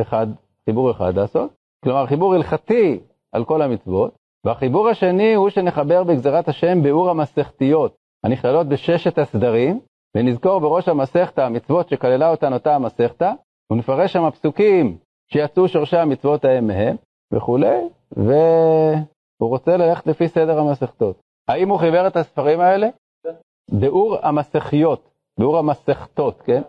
אחד, 0.00 0.26
חיבור 0.68 0.90
אחד 0.90 1.16
לעשות, 1.16 1.50
כלומר 1.84 2.06
חיבור 2.06 2.34
הלכתי 2.34 3.00
על 3.32 3.44
כל 3.44 3.62
המצוות, 3.62 4.14
והחיבור 4.46 4.88
השני 4.88 5.34
הוא 5.34 5.50
שנחבר 5.50 6.04
בגזירת 6.04 6.48
השם 6.48 6.82
ביאור 6.82 7.10
המסכתיות 7.10 7.94
הנכללות 8.24 8.66
בששת 8.66 9.18
הסדרים, 9.18 9.80
ונזכור 10.16 10.60
בראש 10.60 10.88
המסכתא 10.88 11.40
המצוות 11.40 11.88
שכללה 11.88 12.30
אותן 12.30 12.52
אותה 12.52 12.74
המסכתא, 12.74 13.32
ונפרש 13.72 14.12
שם 14.12 14.24
הפסוקים 14.24 14.98
שיצאו 15.32 15.68
שורשי 15.68 15.96
המצוות 15.96 16.44
ההם 16.44 16.66
מהם, 16.66 16.96
וכולי, 17.32 17.88
והוא 18.16 19.50
רוצה 19.50 19.76
ללכת 19.76 20.06
לפי 20.06 20.28
סדר 20.28 20.58
המסכתות. 20.58 21.20
האם 21.48 21.68
הוא 21.68 21.78
חיבר 21.78 22.06
את 22.06 22.16
הספרים 22.16 22.60
האלה? 22.60 22.88
ביאור 23.70 24.16
המסכיות, 24.22 25.10
ביאור 25.38 25.58
המסכתות, 25.58 26.42
כן? 26.42 26.62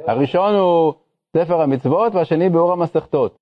הראשון 0.00 0.54
הוא 0.54 0.94
ספר 1.36 1.60
המצוות, 1.60 2.14
והשני 2.14 2.48
ביאור 2.48 2.72
המסכתות. 2.72 3.36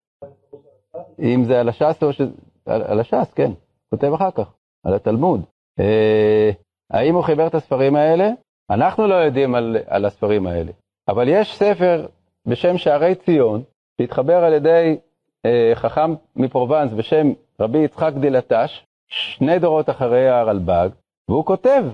אם 1.18 1.44
זה 1.44 1.60
על 1.60 1.68
הש"ס 1.68 2.02
או 2.02 2.12
ש... 2.12 2.20
על, 2.66 2.82
על 2.82 3.00
הש"ס, 3.00 3.32
כן, 3.34 3.50
כותב 3.90 4.12
אחר 4.14 4.30
כך, 4.30 4.54
על 4.86 4.94
התלמוד. 4.94 5.40
אה, 5.80 6.50
האם 6.90 7.14
הוא 7.14 7.24
חיבר 7.24 7.46
את 7.46 7.54
הספרים 7.54 7.96
האלה? 7.96 8.30
אנחנו 8.70 9.06
לא 9.06 9.14
יודעים 9.14 9.54
על, 9.54 9.76
על 9.86 10.04
הספרים 10.04 10.46
האלה, 10.46 10.72
אבל 11.08 11.28
יש 11.28 11.54
ספר 11.54 12.06
בשם 12.46 12.78
שערי 12.78 13.14
ציון, 13.14 13.62
שהתחבר 14.00 14.44
על 14.44 14.52
ידי 14.52 14.98
אה, 15.46 15.72
חכם 15.74 16.14
מפרובנס 16.36 16.92
בשם 16.92 17.32
רבי 17.60 17.78
יצחק 17.78 18.12
דילטש, 18.20 18.84
שני 19.08 19.58
דורות 19.58 19.90
אחרי 19.90 20.28
הרלב"ג, 20.28 20.88
והוא 21.28 21.44
כותב 21.44 21.84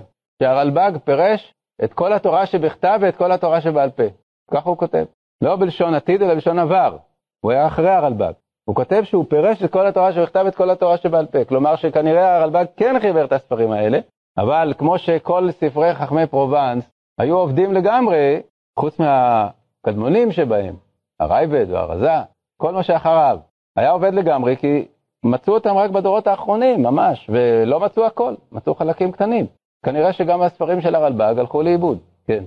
שהרלב"ג 0.41 0.91
פירש 1.03 1.53
את 1.83 1.93
כל 1.93 2.13
התורה 2.13 2.45
שבכתב 2.45 2.99
ואת 3.01 3.15
כל 3.15 3.31
התורה 3.31 3.61
שבעל 3.61 3.89
פה. 3.89 4.03
ככה 4.51 4.69
הוא 4.69 4.77
כותב. 4.77 5.05
לא 5.41 5.55
בלשון 5.55 5.93
עתיד, 5.93 6.21
אלא 6.21 6.33
בלשון 6.33 6.59
עבר. 6.59 6.97
הוא 7.41 7.51
היה 7.51 7.67
אחרי 7.67 7.89
הרלב"ג. 7.89 8.31
הוא 8.65 8.75
כותב 8.75 9.03
שהוא 9.03 9.25
פירש 9.29 9.63
את 9.63 9.71
כל 9.71 9.87
התורה 9.87 10.13
שבכתב 10.13 10.43
ואת 10.45 10.55
כל 10.55 10.69
התורה 10.69 10.97
שבעל 10.97 11.25
פה. 11.25 11.45
כלומר 11.45 11.75
שכנראה 11.75 12.35
הרלב"ג 12.35 12.65
כן 12.77 12.95
חיבר 13.01 13.25
את 13.25 13.31
הספרים 13.31 13.71
האלה, 13.71 13.99
אבל 14.37 14.73
כמו 14.77 14.97
שכל 14.97 15.51
ספרי 15.51 15.95
חכמי 15.95 16.27
פרובנס 16.27 16.83
היו 17.19 17.37
עובדים 17.37 17.73
לגמרי, 17.73 18.41
חוץ 18.79 18.99
מהקדמונים 18.99 20.31
שבהם, 20.31 20.75
הרייבד 21.19 21.65
והרזה, 21.69 22.11
כל 22.57 22.73
מה 22.73 22.83
שאחריו, 22.83 23.39
היה 23.75 23.91
עובד 23.91 24.13
לגמרי 24.13 24.57
כי 24.57 24.87
מצאו 25.25 25.53
אותם 25.53 25.75
רק 25.75 25.91
בדורות 25.91 26.27
האחרונים, 26.27 26.83
ממש, 26.83 27.29
ולא 27.29 27.79
מצאו 27.79 28.05
הכל, 28.05 28.33
מצאו 28.51 28.75
חלקים 28.75 29.11
קטנים. 29.11 29.45
כנראה 29.85 30.13
שגם 30.13 30.41
הספרים 30.41 30.81
של 30.81 30.95
הרלב"ג 30.95 31.39
הלכו 31.39 31.61
לאיבוד, 31.61 31.97
כן. 32.27 32.43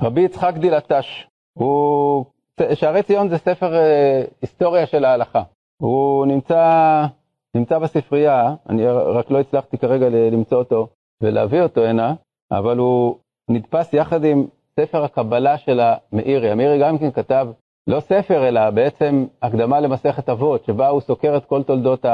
רבי 0.00 0.20
יצחק 0.20 0.54
דילטש, 0.54 1.26
הוא, 1.58 2.24
שערי 2.74 3.02
ציון 3.02 3.28
זה 3.28 3.38
ספר 3.38 3.74
אה, 3.74 4.24
היסטוריה 4.42 4.86
של 4.86 5.04
ההלכה. 5.04 5.42
הוא 5.82 6.26
נמצא 6.26 7.04
נמצא 7.56 7.78
בספרייה, 7.78 8.54
אני 8.68 8.86
רק 8.88 9.30
לא 9.30 9.40
הצלחתי 9.40 9.78
כרגע 9.78 10.08
למצוא 10.08 10.58
אותו 10.58 10.88
ולהביא 11.22 11.62
אותו 11.62 11.84
הנה, 11.84 12.14
אבל 12.52 12.78
הוא 12.78 13.18
נדפס 13.50 13.94
יחד 13.94 14.24
עם 14.24 14.46
ספר 14.80 15.04
הקבלה 15.04 15.58
של 15.58 15.80
המאירי. 15.80 16.50
המאירי 16.50 16.80
גם 16.80 16.98
כן 16.98 17.10
כתב 17.10 17.48
לא 17.86 18.00
ספר, 18.00 18.48
אלא 18.48 18.70
בעצם 18.70 19.26
הקדמה 19.42 19.80
למסכת 19.80 20.28
אבות, 20.28 20.64
שבה 20.64 20.88
הוא 20.88 21.00
סוקר 21.00 21.36
את 21.36 21.44
כל 21.44 21.62
תולדות 21.62 22.04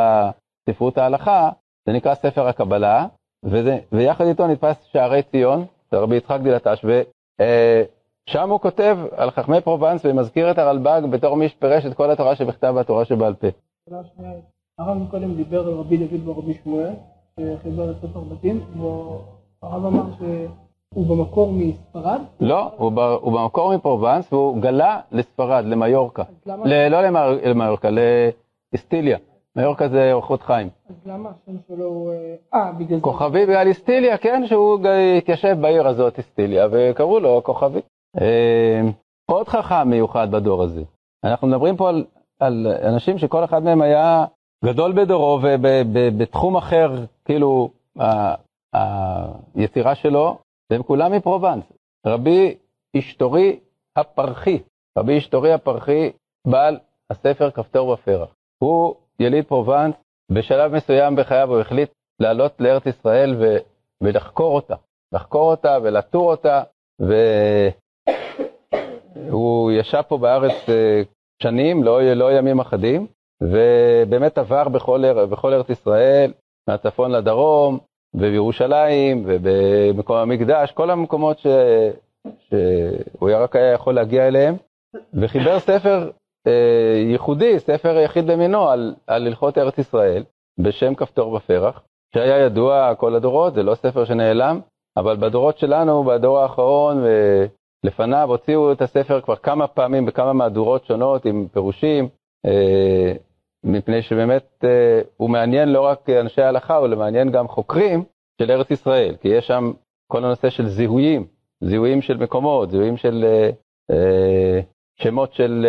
ספרות 0.71 0.99
ההלכה, 0.99 1.51
זה 1.87 1.93
נקרא 1.93 2.15
ספר 2.15 2.47
הקבלה, 2.47 3.07
וזה, 3.45 3.79
ויחד 3.93 4.25
איתו 4.25 4.47
נתפס 4.47 4.85
שערי 4.93 5.23
ציון, 5.23 5.67
של 5.91 5.97
רבי 5.97 6.17
יצחק 6.17 6.41
דילטש, 6.43 6.85
ושם 6.85 8.51
הוא 8.51 8.61
כותב 8.61 8.99
על 9.17 9.31
חכמי 9.31 9.61
פרובנס 9.61 10.01
ומזכיר 10.05 10.51
את 10.51 10.59
הרלב"ג 10.59 11.01
בתור 11.11 11.37
מי 11.37 11.49
שפירש 11.49 11.87
את 11.87 11.95
כל 11.95 12.11
התורה 12.11 12.37
שבכתב 12.37 12.73
והתורה 12.77 13.05
שבעל 13.05 13.35
פה. 13.35 13.49
הרב 14.79 15.11
קודם 15.11 15.35
דיבר 15.35 15.67
על 15.67 15.75
רבי 15.75 15.97
דוד 15.97 16.29
ורבי 16.29 16.55
שמואל, 16.55 16.93
שחיבר 17.41 17.91
את 17.91 17.97
ספר 17.97 18.21
בתים, 18.21 18.61
והרב 19.63 19.85
אמר 19.85 20.05
שהוא 20.17 21.07
במקור 21.07 21.53
מספרד? 21.53 22.21
לא, 22.41 22.71
הוא, 22.77 22.93
ב, 22.93 22.99
הוא 22.99 23.33
במקור 23.33 23.77
מפרובנס 23.77 24.33
והוא 24.33 24.59
גלה 24.59 25.01
לספרד, 25.13 25.65
למיורקה. 25.65 26.23
ל, 26.47 26.89
לא 26.89 27.01
למיורקה, 27.45 27.89
לאסטיליה. 28.73 29.19
מיורקה 29.57 29.89
זה 29.89 30.13
אורחות 30.13 30.43
חיים. 30.43 30.69
אז 30.89 30.95
למה 31.07 31.31
השם 31.31 31.59
שלו 31.69 31.85
הוא... 31.85 32.13
אה, 32.55 32.73
בגלל 32.73 32.99
זה. 32.99 33.03
כוכבי 33.03 33.47
בגלל 33.47 33.71
אסטיליה, 33.71 34.19
כן, 34.19 34.43
שהוא 34.47 34.79
התיישב 35.19 35.57
בעיר 35.61 35.89
הזאת, 35.89 36.19
אסטיליה, 36.19 36.67
וקראו 36.71 37.21
לו 37.21 37.41
כוכבי. 37.45 37.81
אה, 38.21 38.81
עוד 39.27 39.49
חכם 39.49 39.89
מיוחד 39.89 40.31
בדור 40.31 40.63
הזה. 40.63 40.83
אנחנו 41.25 41.49
מדברים 41.49 41.77
פה 41.77 41.89
על, 41.89 42.05
על 42.41 42.67
אנשים 42.83 43.19
שכל 43.19 43.45
אחד 43.45 43.63
מהם 43.63 43.83
היה 43.83 44.25
גדול 44.65 44.93
בדורו 44.93 45.41
ובתחום 45.43 46.57
אחר, 46.57 46.91
כאילו, 47.25 47.71
היצירה 49.55 49.95
שלו, 49.95 50.39
והם 50.71 50.83
כולם 50.83 51.13
מפרובנס. 51.13 51.65
רבי 52.07 52.57
אשתורי 52.99 53.61
הפרחי, 53.97 54.59
רבי 54.99 55.19
אשתורי 55.19 55.53
הפרחי, 55.53 56.11
בעל 56.47 56.79
הספר 57.11 57.51
כפתור 57.51 57.89
ופרח. 57.89 58.35
הוא 58.59 58.95
יליד 59.21 59.45
פרובנס, 59.45 59.95
בשלב 60.33 60.73
מסוים 60.73 61.17
בחייו 61.17 61.53
הוא 61.53 61.61
החליט 61.61 61.91
לעלות 62.21 62.61
לארץ 62.61 62.87
ישראל 62.87 63.37
ו, 63.41 63.57
ולחקור 64.03 64.55
אותה, 64.55 64.75
לחקור 65.15 65.51
אותה 65.51 65.79
ולטור 65.83 66.31
אותה, 66.31 66.63
והוא 69.29 69.73
ישב 69.73 70.03
פה 70.09 70.19
בארץ 70.19 70.69
אה, 70.69 71.03
שנים, 71.43 71.83
לא, 71.83 72.03
לא 72.03 72.39
ימים 72.39 72.61
אחדים, 72.61 73.07
ובאמת 73.43 74.39
עבר 74.39 74.69
בכל, 74.69 75.25
בכל 75.25 75.55
ארץ 75.55 75.71
ישראל, 75.71 76.33
מהצפון 76.69 77.11
לדרום, 77.11 77.79
ובירושלים, 78.15 79.25
ובמקום 79.27 80.17
המקדש, 80.17 80.73
כל 80.73 80.91
המקומות 80.91 81.39
ש, 81.39 81.47
שהוא 82.49 83.31
רק 83.35 83.57
היה 83.57 83.73
יכול 83.73 83.95
להגיע 83.95 84.29
אליהם, 84.29 84.55
וחיבר 85.15 85.59
ספר 85.59 86.11
אה, 86.47 87.03
ייחודי, 87.11 87.59
ספר 87.59 87.99
יחיד 87.99 88.27
במינו 88.27 88.69
על, 88.69 88.95
על 89.07 89.27
הלכות 89.27 89.59
ארץ 89.59 89.79
ישראל, 89.79 90.23
בשם 90.59 90.95
כפתור 90.95 91.33
ופרח, 91.33 91.83
שהיה 92.15 92.39
ידוע 92.39 92.95
כל 92.95 93.15
הדורות, 93.15 93.55
זה 93.55 93.63
לא 93.63 93.75
ספר 93.75 94.05
שנעלם, 94.05 94.61
אבל 94.97 95.17
בדורות 95.17 95.59
שלנו, 95.59 96.05
בדור 96.05 96.39
האחרון 96.39 97.05
ולפניו, 97.85 98.29
הוציאו 98.29 98.73
את 98.73 98.83
הספר 98.83 99.21
כבר 99.21 99.37
כמה 99.37 99.67
פעמים 99.67 100.07
בכמה 100.07 100.33
מהדורות 100.33 100.85
שונות 100.85 101.25
עם 101.25 101.47
פירושים, 101.53 102.09
אה, 102.47 103.13
מפני 103.69 104.03
שבאמת 104.03 104.65
אה, 104.65 105.01
הוא 105.17 105.31
מעניין 105.31 105.69
לא 105.69 105.81
רק 105.81 106.11
אנשי 106.11 106.43
ההלכה, 106.43 106.77
הוא 106.77 106.89
מעניין 106.89 107.31
גם 107.31 107.49
חוקרים 107.49 108.05
של 108.43 108.51
ארץ 108.51 108.71
ישראל, 108.71 109.17
כי 109.21 109.29
יש 109.29 109.47
שם 109.47 109.73
כל 110.07 110.25
הנושא 110.25 110.51
של 110.51 110.69
זיהויים, 110.69 111.27
זיהויים 111.61 112.03
של 112.03 112.17
מקומות, 112.17 112.71
זיהויים 112.71 112.97
של 112.97 113.25
שמות 115.01 115.35
של 115.35 115.67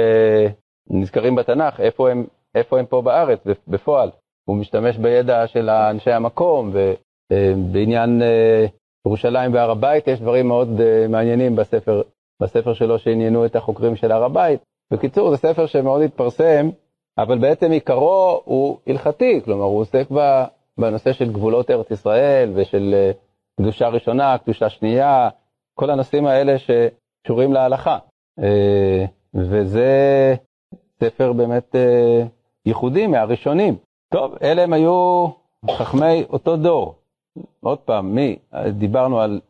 נזכרים 0.89 1.35
בתנ"ך, 1.35 1.79
איפה 1.79 2.09
הם, 2.09 2.25
איפה 2.55 2.79
הם 2.79 2.85
פה 2.85 3.01
בארץ 3.01 3.39
בפועל. 3.67 4.09
הוא 4.49 4.57
משתמש 4.57 4.97
בידע 4.97 5.47
של 5.47 5.69
אנשי 5.69 6.11
המקום, 6.11 6.71
ובעניין 6.73 8.21
אה, 8.21 8.65
ירושלים 9.07 9.53
והר 9.53 9.71
הבית 9.71 10.07
יש 10.07 10.21
דברים 10.21 10.47
מאוד 10.47 10.81
אה, 10.81 11.07
מעניינים 11.09 11.55
בספר, 11.55 12.01
בספר 12.41 12.73
שלו 12.73 12.99
שעניינו 12.99 13.45
את 13.45 13.55
החוקרים 13.55 13.95
של 13.95 14.11
הר 14.11 14.23
הבית. 14.23 14.59
בקיצור, 14.93 15.31
זה 15.31 15.37
ספר 15.37 15.65
שמאוד 15.65 16.01
התפרסם, 16.01 16.69
אבל 17.23 17.37
בעצם 17.37 17.71
עיקרו 17.71 18.41
הוא 18.45 18.77
הלכתי, 18.87 19.41
כלומר 19.45 19.63
הוא 19.63 19.79
עוסק 19.79 20.07
בנושא 20.77 21.13
של 21.13 21.33
גבולות 21.33 21.71
ארץ 21.71 21.91
ישראל 21.91 22.51
ושל 22.55 22.93
אה, 22.93 23.11
קדושה 23.61 23.87
ראשונה, 23.87 24.37
קדושה 24.37 24.69
שנייה, 24.69 25.29
כל 25.73 25.89
הנושאים 25.89 26.25
האלה 26.25 26.55
שקשורים 26.57 27.53
להלכה. 27.53 27.97
וזה 29.33 30.35
ספר 30.99 31.33
באמת 31.33 31.75
אה, 31.75 32.23
ייחודי 32.65 33.07
מהראשונים. 33.07 33.75
טוב, 34.13 34.35
אלה 34.41 34.63
הם 34.63 34.73
היו 34.73 35.27
חכמי 35.71 36.23
אותו 36.29 36.57
דור. 36.57 36.95
עוד 37.59 37.77
פעם, 37.77 38.15
מי? 38.15 38.39
דיברנו 38.69 39.19
על 39.19 39.41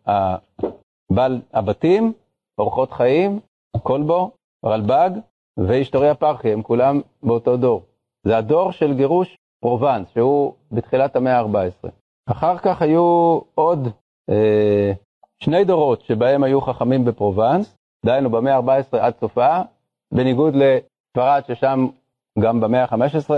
בעל 1.11 1.41
הבתים, 1.53 2.13
אורחות 2.57 2.91
חיים, 2.91 3.39
כלבו, 3.83 4.31
רלב"ג 4.65 5.09
והיסטוריה 5.67 6.15
פרחי, 6.15 6.53
הם 6.53 6.61
כולם 6.61 7.01
באותו 7.23 7.57
דור. 7.57 7.81
זה 8.23 8.37
הדור 8.37 8.71
של 8.71 8.93
גירוש 8.93 9.37
פרובנס, 9.61 10.09
שהוא 10.13 10.53
בתחילת 10.71 11.15
המאה 11.15 11.39
ה-14. 11.39 11.89
אחר 12.31 12.57
כך 12.57 12.81
היו 12.81 13.39
עוד 13.55 13.87
אה, 14.29 14.91
שני 15.43 15.63
דורות 15.63 16.01
שבהם 16.01 16.43
היו 16.43 16.61
חכמים 16.61 17.05
בפרובנס, 17.05 17.75
דהיינו 18.05 18.29
במאה 18.29 18.55
ה-14 18.55 18.97
עד 18.97 19.13
סופה, 19.19 19.61
בניגוד 20.13 20.53
ספרד, 21.11 21.41
ששם 21.47 21.87
גם 22.39 22.61
במאה 22.61 22.83
ה-15, 22.83 23.29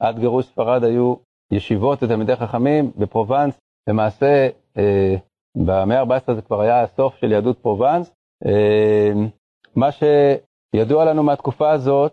עד 0.00 0.18
גירוש 0.18 0.46
ספרד 0.46 0.84
היו 0.84 1.14
ישיבות 1.52 2.02
ותלמידי 2.02 2.36
חכמים 2.36 2.90
בפרובנס. 2.96 3.58
למעשה, 3.88 4.48
אה, 4.78 5.14
במאה 5.56 6.00
ה-14 6.00 6.34
זה 6.34 6.42
כבר 6.42 6.60
היה 6.60 6.82
הסוף 6.82 7.16
של 7.16 7.32
יהדות 7.32 7.58
פרובנס. 7.58 8.10
אה, 8.46 9.12
מה 9.76 9.92
שידוע 10.76 11.04
לנו 11.04 11.22
מהתקופה 11.22 11.70
הזאת, 11.70 12.12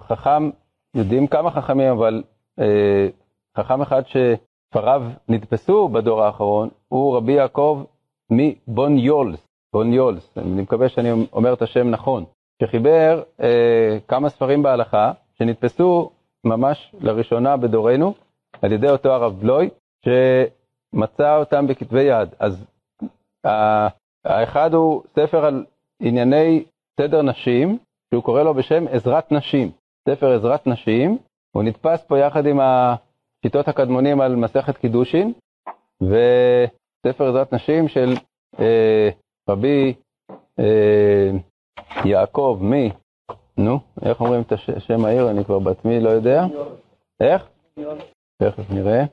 חכם, 0.00 0.50
יודעים 0.96 1.26
כמה 1.26 1.50
חכמים, 1.50 1.92
אבל 1.92 2.22
אה, 2.60 3.08
חכם 3.58 3.82
אחד 3.82 4.02
שספריו 4.06 5.02
נתפסו 5.28 5.88
בדור 5.88 6.22
האחרון, 6.22 6.68
הוא 6.88 7.16
רבי 7.16 7.32
יעקב 7.32 7.84
מבוניולס, 8.30 9.46
בוניולס, 9.72 10.38
אני 10.38 10.62
מקווה 10.62 10.88
שאני 10.88 11.26
אומר 11.32 11.52
את 11.52 11.62
השם 11.62 11.90
נכון. 11.90 12.24
שחיבר 12.62 13.22
אה, 13.40 13.98
כמה 14.08 14.28
ספרים 14.28 14.62
בהלכה 14.62 15.12
שנתפסו 15.38 16.10
ממש 16.44 16.94
לראשונה 17.00 17.56
בדורנו 17.56 18.14
על 18.62 18.72
ידי 18.72 18.90
אותו 18.90 19.12
הרב 19.12 19.40
בלוי, 19.40 19.70
שמצא 20.04 21.36
אותם 21.36 21.66
בכתבי 21.66 22.02
יד. 22.02 22.28
אז 22.38 22.66
האחד 24.24 24.74
הוא 24.74 25.02
ספר 25.14 25.44
על 25.44 25.64
ענייני 26.00 26.64
סדר 27.00 27.22
נשים, 27.22 27.78
שהוא 28.10 28.22
קורא 28.22 28.42
לו 28.42 28.54
בשם 28.54 28.88
עזרת 28.90 29.32
נשים. 29.32 29.70
ספר 30.08 30.32
עזרת 30.32 30.66
נשים, 30.66 31.18
הוא 31.56 31.62
נתפס 31.62 32.04
פה 32.04 32.18
יחד 32.18 32.46
עם 32.46 32.60
השיטות 32.60 33.68
הקדמונים 33.68 34.20
על 34.20 34.36
מסכת 34.36 34.76
קידושין, 34.76 35.32
וספר 36.02 37.28
עזרת 37.28 37.52
נשים 37.52 37.88
של 37.88 38.14
אה, 38.60 39.10
רבי 39.48 39.94
אה, 40.58 41.30
יעקב 42.04 42.58
מי? 42.60 42.90
נו, 43.56 43.78
איך 44.02 44.20
אומרים 44.20 44.42
את 44.42 44.52
השם 44.52 45.04
העיר? 45.04 45.30
אני 45.30 45.44
כבר 45.44 45.58
בעצמי 45.58 46.00
לא 46.00 46.08
יודע. 46.08 46.44
איך? 47.20 47.48
תכף 48.42 48.70
נראה. 48.70 49.04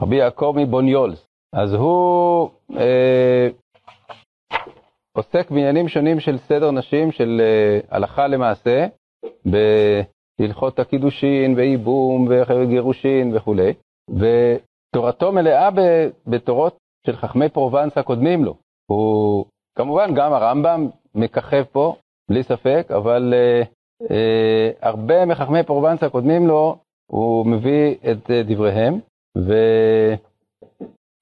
רבי 0.00 0.16
יעקב 0.16 0.54
מבוניולס. 0.56 1.31
אז 1.52 1.74
הוא 1.74 2.50
אה, 2.76 3.48
עוסק 5.16 5.50
בעניינים 5.50 5.88
שונים 5.88 6.20
של 6.20 6.38
סדר 6.38 6.70
נשים, 6.70 7.12
של 7.12 7.40
אה, 7.40 7.80
הלכה 7.96 8.26
למעשה, 8.26 8.86
בהלכות 9.44 10.78
הקידושין 10.78 11.54
וייבום 11.56 12.28
וגירושין 12.28 13.36
וכולי, 13.36 13.72
ותורתו 14.10 15.32
מלאה 15.32 15.68
בתורות 16.26 16.76
של 17.06 17.16
חכמי 17.16 17.48
פרובנס 17.48 17.98
הקודמים 17.98 18.44
לו. 18.44 18.56
הוא, 18.90 19.44
כמובן, 19.78 20.14
גם 20.14 20.32
הרמב"ם 20.32 20.88
מככב 21.14 21.62
פה, 21.72 21.96
בלי 22.30 22.42
ספק, 22.42 22.86
אבל 22.96 23.34
אה, 23.36 23.62
אה, 24.10 24.70
הרבה 24.82 25.26
מחכמי 25.26 25.62
פרובנס 25.62 26.02
הקודמים 26.02 26.46
לו, 26.46 26.76
הוא 27.10 27.46
מביא 27.46 27.94
את 28.10 28.30
אה, 28.30 28.42
דבריהם, 28.42 29.00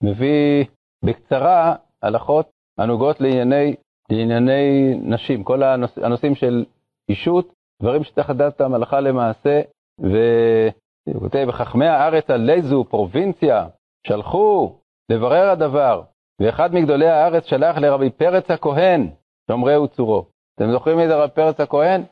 ומביא 0.02 0.64
בקצרה 1.04 1.74
הלכות 2.02 2.50
הנוגעות 2.78 3.20
לענייני, 3.20 3.74
לענייני 4.10 4.94
נשים, 5.02 5.44
כל 5.44 5.62
הנוש, 5.62 5.98
הנושאים 5.98 6.34
של 6.34 6.64
אישות 7.08 7.52
דברים 7.82 8.04
שצריך 8.04 8.30
לדעת 8.30 8.52
אותם 8.52 8.74
הלכה 8.74 9.00
למעשה, 9.00 9.60
והוא 9.98 11.20
כותב, 11.20 11.48
חכמי 11.50 11.86
הארץ 11.86 12.30
על 12.30 12.50
איזו 12.50 12.84
פרובינציה 12.84 13.66
שלחו 14.06 14.78
לברר 15.10 15.50
הדבר, 15.50 16.02
ואחד 16.40 16.74
מגדולי 16.74 17.08
הארץ 17.08 17.44
שלח 17.44 17.78
לרבי 17.78 18.10
פרץ 18.10 18.50
הכהן, 18.50 19.10
שומרי 19.50 19.88
צורו. 19.88 20.24
אתם 20.54 20.70
זוכרים 20.70 20.96
מי 20.96 21.08
זה 21.08 21.16
רבי 21.16 21.34
פרץ 21.34 21.60
הכהן? 21.60 22.02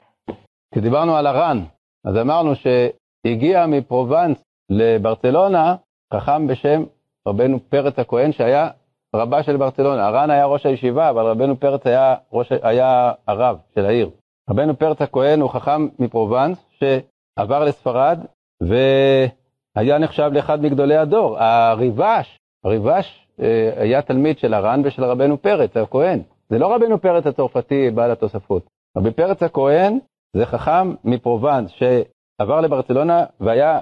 כי 0.75 0.81
דיברנו 0.81 1.17
על 1.17 1.27
הר"ן, 1.27 1.59
אז 2.07 2.17
אמרנו 2.17 2.51
שהגיע 2.55 3.67
מפרובנס 3.67 4.43
לברצלונה 4.71 5.77
חכם 6.15 6.47
בשם 6.47 6.85
רבנו 7.29 7.61
פרץ 7.69 7.99
הכהן, 7.99 8.33
שהיה 8.33 8.71
רבה 9.17 9.43
של 9.43 9.57
ברצלונה. 9.57 10.07
הר"ן 10.07 10.31
היה 10.31 10.47
ראש 10.47 10.67
הישיבה, 10.67 11.11
אבל 11.11 11.27
רבנו 11.27 11.61
פרץ 11.61 11.87
היה, 11.87 12.15
ראש, 12.33 12.53
היה 12.63 13.13
הרב 13.27 13.59
של 13.75 13.87
העיר. 13.87 14.11
רבנו 14.51 14.77
פרץ 14.77 15.03
הכהן 15.03 15.41
הוא 15.41 15.51
חכם 15.51 15.89
מפרובנס, 15.99 16.59
שעבר 16.79 17.65
לספרד, 17.65 18.19
והיה 18.61 19.99
נחשב 19.99 20.31
לאחד 20.33 20.63
מגדולי 20.63 20.97
הדור. 20.97 21.39
הריבש, 21.39 22.39
הריבש 22.65 23.27
אה, 23.41 23.71
היה 23.77 24.03
תלמיד 24.03 24.39
של 24.39 24.55
הר"ן 24.55 24.83
ושל 24.85 25.05
רבנו 25.05 25.43
פרץ 25.43 25.77
הכהן. 25.77 26.23
זה 26.49 26.59
לא 26.59 26.75
רבנו 26.75 27.01
פרץ 27.01 27.27
הצרפתי 27.27 27.91
בעל 27.91 28.11
התוספות. 28.11 28.67
רבי 28.97 29.11
פרץ 29.11 29.43
הכהן 29.43 29.99
זה 30.37 30.47
חכם 30.47 30.95
מפרובנס 31.05 31.71
שעבר 31.71 32.61
לברצלונה 32.61 33.25
והיה 33.41 33.81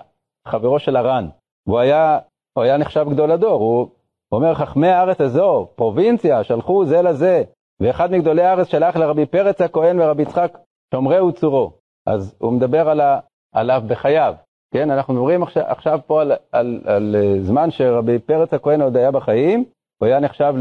חברו 0.48 0.78
של 0.78 0.96
הר"ן. 0.96 1.28
והוא 1.66 1.78
היה, 1.78 2.18
הוא 2.56 2.64
היה 2.64 2.76
נחשב 2.76 3.06
גדול 3.10 3.30
הדור. 3.30 3.60
הוא 3.60 3.88
אומר, 4.32 4.54
חכמי 4.54 4.88
הארץ 4.88 5.20
הזו, 5.20 5.68
פרובינציה, 5.74 6.44
שלחו 6.44 6.84
זה 6.84 7.02
לזה, 7.02 7.42
ואחד 7.80 8.12
מגדולי 8.12 8.42
הארץ 8.42 8.66
שלח 8.66 8.96
לרבי 8.96 9.26
פרץ 9.26 9.60
הכהן 9.60 10.00
ורבי 10.00 10.22
יצחק 10.22 10.58
שומרי 10.94 11.20
וצורו. 11.20 11.72
אז 12.06 12.36
הוא 12.38 12.52
מדבר 12.52 12.88
על 12.88 13.00
ה, 13.00 13.18
עליו 13.54 13.82
בחייו. 13.86 14.34
כן, 14.74 14.90
אנחנו 14.90 15.14
מדברים 15.14 15.42
עכשיו, 15.42 15.62
עכשיו 15.66 16.00
פה 16.06 16.22
על, 16.22 16.32
על, 16.32 16.38
על, 16.52 17.16
על 17.16 17.16
זמן 17.40 17.70
שרבי 17.70 18.18
פרץ 18.18 18.54
הכהן 18.54 18.82
עוד 18.82 18.96
היה 18.96 19.10
בחיים, 19.10 19.64
הוא 19.98 20.06
היה 20.06 20.20
נחשב 20.20 20.54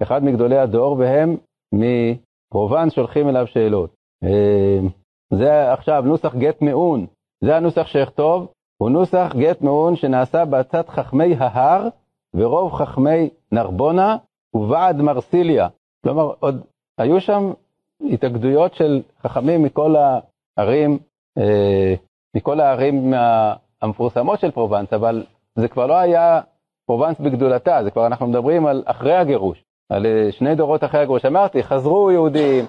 לאחד 0.00 0.24
מגדולי 0.24 0.58
הדור, 0.58 0.96
והם 0.98 1.36
מפרובנס 1.74 2.92
שולחים 2.92 3.28
אליו 3.28 3.46
שאלות. 3.46 3.94
אה, 4.24 4.78
זה 5.34 5.72
עכשיו 5.72 6.02
נוסח 6.06 6.34
גט 6.34 6.62
מעון, 6.62 7.06
זה 7.44 7.56
הנוסח 7.56 7.86
שאכתוב, 7.86 8.52
הוא 8.80 8.90
נוסח 8.90 9.32
גט 9.36 9.60
מעון 9.60 9.96
שנעשה 9.96 10.44
בעצת 10.44 10.88
חכמי 10.88 11.34
ההר 11.38 11.88
ורוב 12.34 12.72
חכמי 12.72 13.30
נרבונה 13.52 14.16
וועד 14.54 14.96
מרסיליה. 15.02 15.68
כלומר, 16.04 16.32
עוד 16.40 16.60
היו 16.98 17.20
שם 17.20 17.52
התאגדויות 18.10 18.74
של 18.74 19.02
חכמים 19.22 19.62
מכל 19.62 19.94
הערים, 20.56 20.98
אה, 21.38 21.94
מכל 22.36 22.60
הערים 22.60 23.14
המפורסמות 23.82 24.40
של 24.40 24.50
פרובנס, 24.50 24.92
אבל 24.92 25.24
זה 25.54 25.68
כבר 25.68 25.86
לא 25.86 25.94
היה 25.94 26.40
פרובנס 26.86 27.20
בגדולתה, 27.20 27.80
זה 27.84 27.90
כבר 27.90 28.06
אנחנו 28.06 28.26
מדברים 28.26 28.66
על 28.66 28.82
אחרי 28.86 29.14
הגירוש, 29.14 29.64
על 29.88 30.06
אה, 30.06 30.32
שני 30.32 30.54
דורות 30.54 30.84
אחרי 30.84 31.00
הגירוש. 31.00 31.24
אמרתי, 31.24 31.62
חזרו 31.62 32.10
יהודים, 32.10 32.64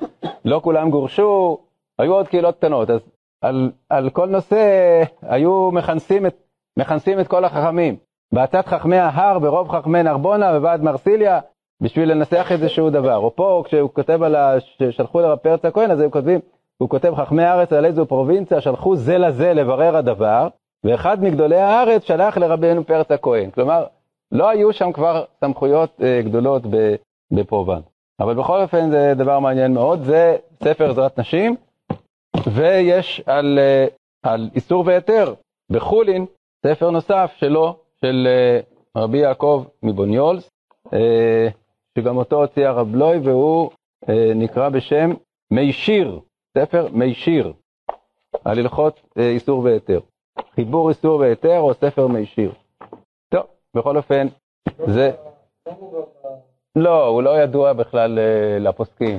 לא 0.46 0.60
כולם 0.64 0.90
גורשו, 0.90 1.58
היו 2.00 2.14
עוד 2.14 2.28
קהילות 2.28 2.58
קטנות, 2.58 2.90
אז 2.90 3.00
על, 3.42 3.72
על 3.90 4.10
כל 4.10 4.28
נושא 4.28 5.04
היו 5.22 5.72
מכנסים 5.72 6.26
את, 6.26 6.36
מכנסים 6.78 7.20
את 7.20 7.28
כל 7.28 7.46
החכמים. 7.46 7.98
בעצת 8.34 8.68
חכמי 8.68 8.98
ההר 8.98 9.40
ברוב 9.40 9.70
חכמי 9.70 10.04
נרבונה 10.04 10.46
וועד 10.46 10.84
מרסיליה, 10.84 11.40
בשביל 11.82 12.12
לנסח 12.12 12.48
איזשהו 12.52 12.90
דבר. 12.90 13.18
או 13.18 13.36
פה, 13.36 13.64
כשהוא 13.66 13.90
כותב 13.94 14.24
על 14.24 14.36
ה... 14.36 14.60
ששלחו 14.60 15.22
לרב 15.22 15.38
פרץ 15.38 15.66
הכהן, 15.66 15.92
אז 15.92 16.00
הם 16.00 16.10
כותבים, 16.10 16.40
הוא 16.78 16.90
כותב 16.90 17.14
חכמי 17.16 17.44
הארץ 17.44 17.74
על 17.74 17.86
איזו 17.86 18.06
פרובינציה, 18.06 18.62
שלחו 18.62 18.96
זה 18.96 19.18
לזה 19.18 19.54
לברר 19.54 19.98
הדבר, 19.98 20.48
ואחד 20.84 21.24
מגדולי 21.24 21.58
הארץ 21.58 22.04
שלח 22.04 22.38
לרבנו 22.38 22.86
פרץ 22.86 23.12
הכהן. 23.12 23.52
כלומר, 23.52 23.86
לא 24.32 24.50
היו 24.50 24.74
שם 24.74 24.92
כבר 24.92 25.24
סמכויות 25.40 26.02
אה, 26.02 26.22
גדולות 26.22 26.64
בפרובנס. 27.32 27.84
אבל 28.20 28.36
בכל 28.36 28.62
אופן 28.62 28.90
זה 28.90 29.14
דבר 29.16 29.40
מעניין 29.40 29.74
מאוד, 29.74 30.04
זה 30.04 30.38
ספר 30.64 30.90
עזרת 30.90 31.20
נשים, 31.20 31.56
ויש 32.54 33.22
על, 33.26 33.60
אה, 33.60 33.86
על 34.24 34.50
איסור 34.56 34.84
והיתר 34.88 35.34
בחולין, 35.72 36.26
ספר 36.66 36.90
נוסף 36.90 37.34
שלו, 37.38 37.80
של 38.02 38.28
אה, 38.28 38.60
רבי 39.02 39.18
יעקב 39.18 39.66
מבוניולס, 39.84 40.50
אה, 40.94 41.48
שגם 41.98 42.18
אותו 42.18 42.42
הוציא 42.42 42.68
הרב 42.68 42.92
בלוי, 42.92 43.18
והוא 43.18 43.70
נקרא 44.36 44.70
בשם 44.70 45.12
מי 45.52 45.74
שיר, 45.74 46.20
ספר 46.58 46.88
מי 46.92 47.14
שיר, 47.14 47.54
על 48.46 48.60
הלכות 48.60 49.02
איסור 49.18 49.64
והיתר. 49.64 50.00
חיבור 50.56 50.90
איסור 50.90 51.20
והיתר 51.20 51.60
או 51.60 51.74
ספר 51.74 52.08
מי 52.08 52.26
שיר. 52.26 52.54
טוב, 53.30 53.44
בכל 53.76 53.98
אופן, 53.98 54.28
זה... 54.88 55.12
לא, 56.76 57.08
הוא 57.08 57.24
לא 57.24 57.42
ידוע 57.42 57.74
בכלל 57.74 58.20
לפוסקים. 58.60 59.18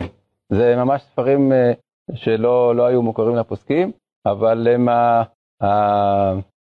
זה 0.48 0.76
ממש 0.76 1.02
ספרים 1.02 1.52
שלא 2.14 2.76
לא 2.76 2.86
היו 2.86 3.02
מוכרים 3.02 3.36
לפוסקים, 3.36 3.92
אבל 4.26 4.68
הם 4.68 4.88
ה, 4.88 5.22
ה, 5.62 5.68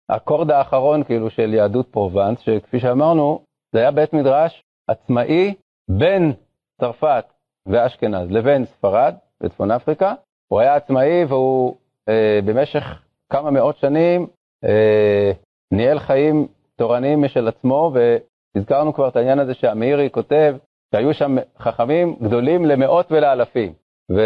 הקורד 0.09 0.51
האחרון 0.51 1.05
כאילו 1.05 1.31
של 1.31 1.55
יהדות 1.55 1.89
פרובנס, 1.89 2.41
שכפי 2.41 2.81
שאמרנו, 2.81 3.41
זה 3.73 3.81
היה 3.81 3.91
בית 3.91 4.13
מדרש 4.13 4.63
עצמאי 4.89 5.55
בין 5.91 6.33
צרפת 6.81 7.25
ואשכנז 7.67 8.31
לבין 8.31 8.65
ספרד 8.65 9.15
וצפון 9.43 9.71
אפריקה. 9.71 10.15
הוא 10.49 10.61
היה 10.61 10.75
עצמאי 10.75 11.25
והוא 11.25 11.77
אה, 12.09 12.41
במשך 12.45 13.03
כמה 13.31 13.51
מאות 13.51 13.77
שנים 13.77 14.27
אה, 14.65 15.33
ניהל 15.73 15.99
חיים 15.99 16.47
תורניים 16.77 17.23
משל 17.23 17.49
עצמו, 17.49 17.93
והזכרנו 17.95 18.95
כבר 18.95 19.09
את 19.09 19.17
העניין 19.17 19.39
הזה 19.39 19.55
שהמאירי 19.55 20.11
כותב 20.11 20.57
שהיו 20.95 21.15
שם 21.15 21.37
חכמים 21.59 22.17
גדולים 22.23 22.65
למאות 22.65 23.13
ולאלפים. 23.13 23.73
ו... 24.13 24.21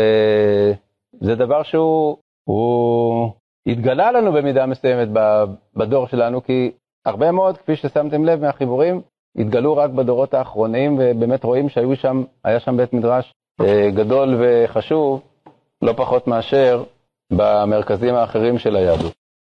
זה 1.20 1.34
דבר 1.34 1.62
שהוא 1.62 2.16
הוא 2.48 3.30
התגלה 3.66 4.12
לנו 4.12 4.32
במידה 4.32 4.66
מסוימת 4.66 5.08
בדור 5.76 6.06
שלנו, 6.06 6.42
כי 6.42 6.70
הרבה 7.06 7.32
מאוד, 7.32 7.58
כפי 7.58 7.76
ששמתם 7.76 8.24
לב 8.24 8.40
מהחיבורים, 8.40 9.00
התגלו 9.38 9.76
רק 9.76 9.90
בדורות 9.90 10.34
האחרונים, 10.34 10.98
ובאמת 10.98 11.44
רואים 11.44 11.68
שהיו 11.68 11.96
שם, 11.96 12.24
היה 12.44 12.60
שם 12.60 12.76
בית 12.76 12.92
מדרש 12.92 13.32
אה, 13.60 13.90
גדול 13.90 14.36
וחשוב, 14.38 15.22
לא 15.82 15.92
פחות 15.92 16.26
מאשר 16.26 16.84
במרכזים 17.32 18.14
האחרים 18.14 18.58
של 18.58 18.76
היהדות. 18.76 19.17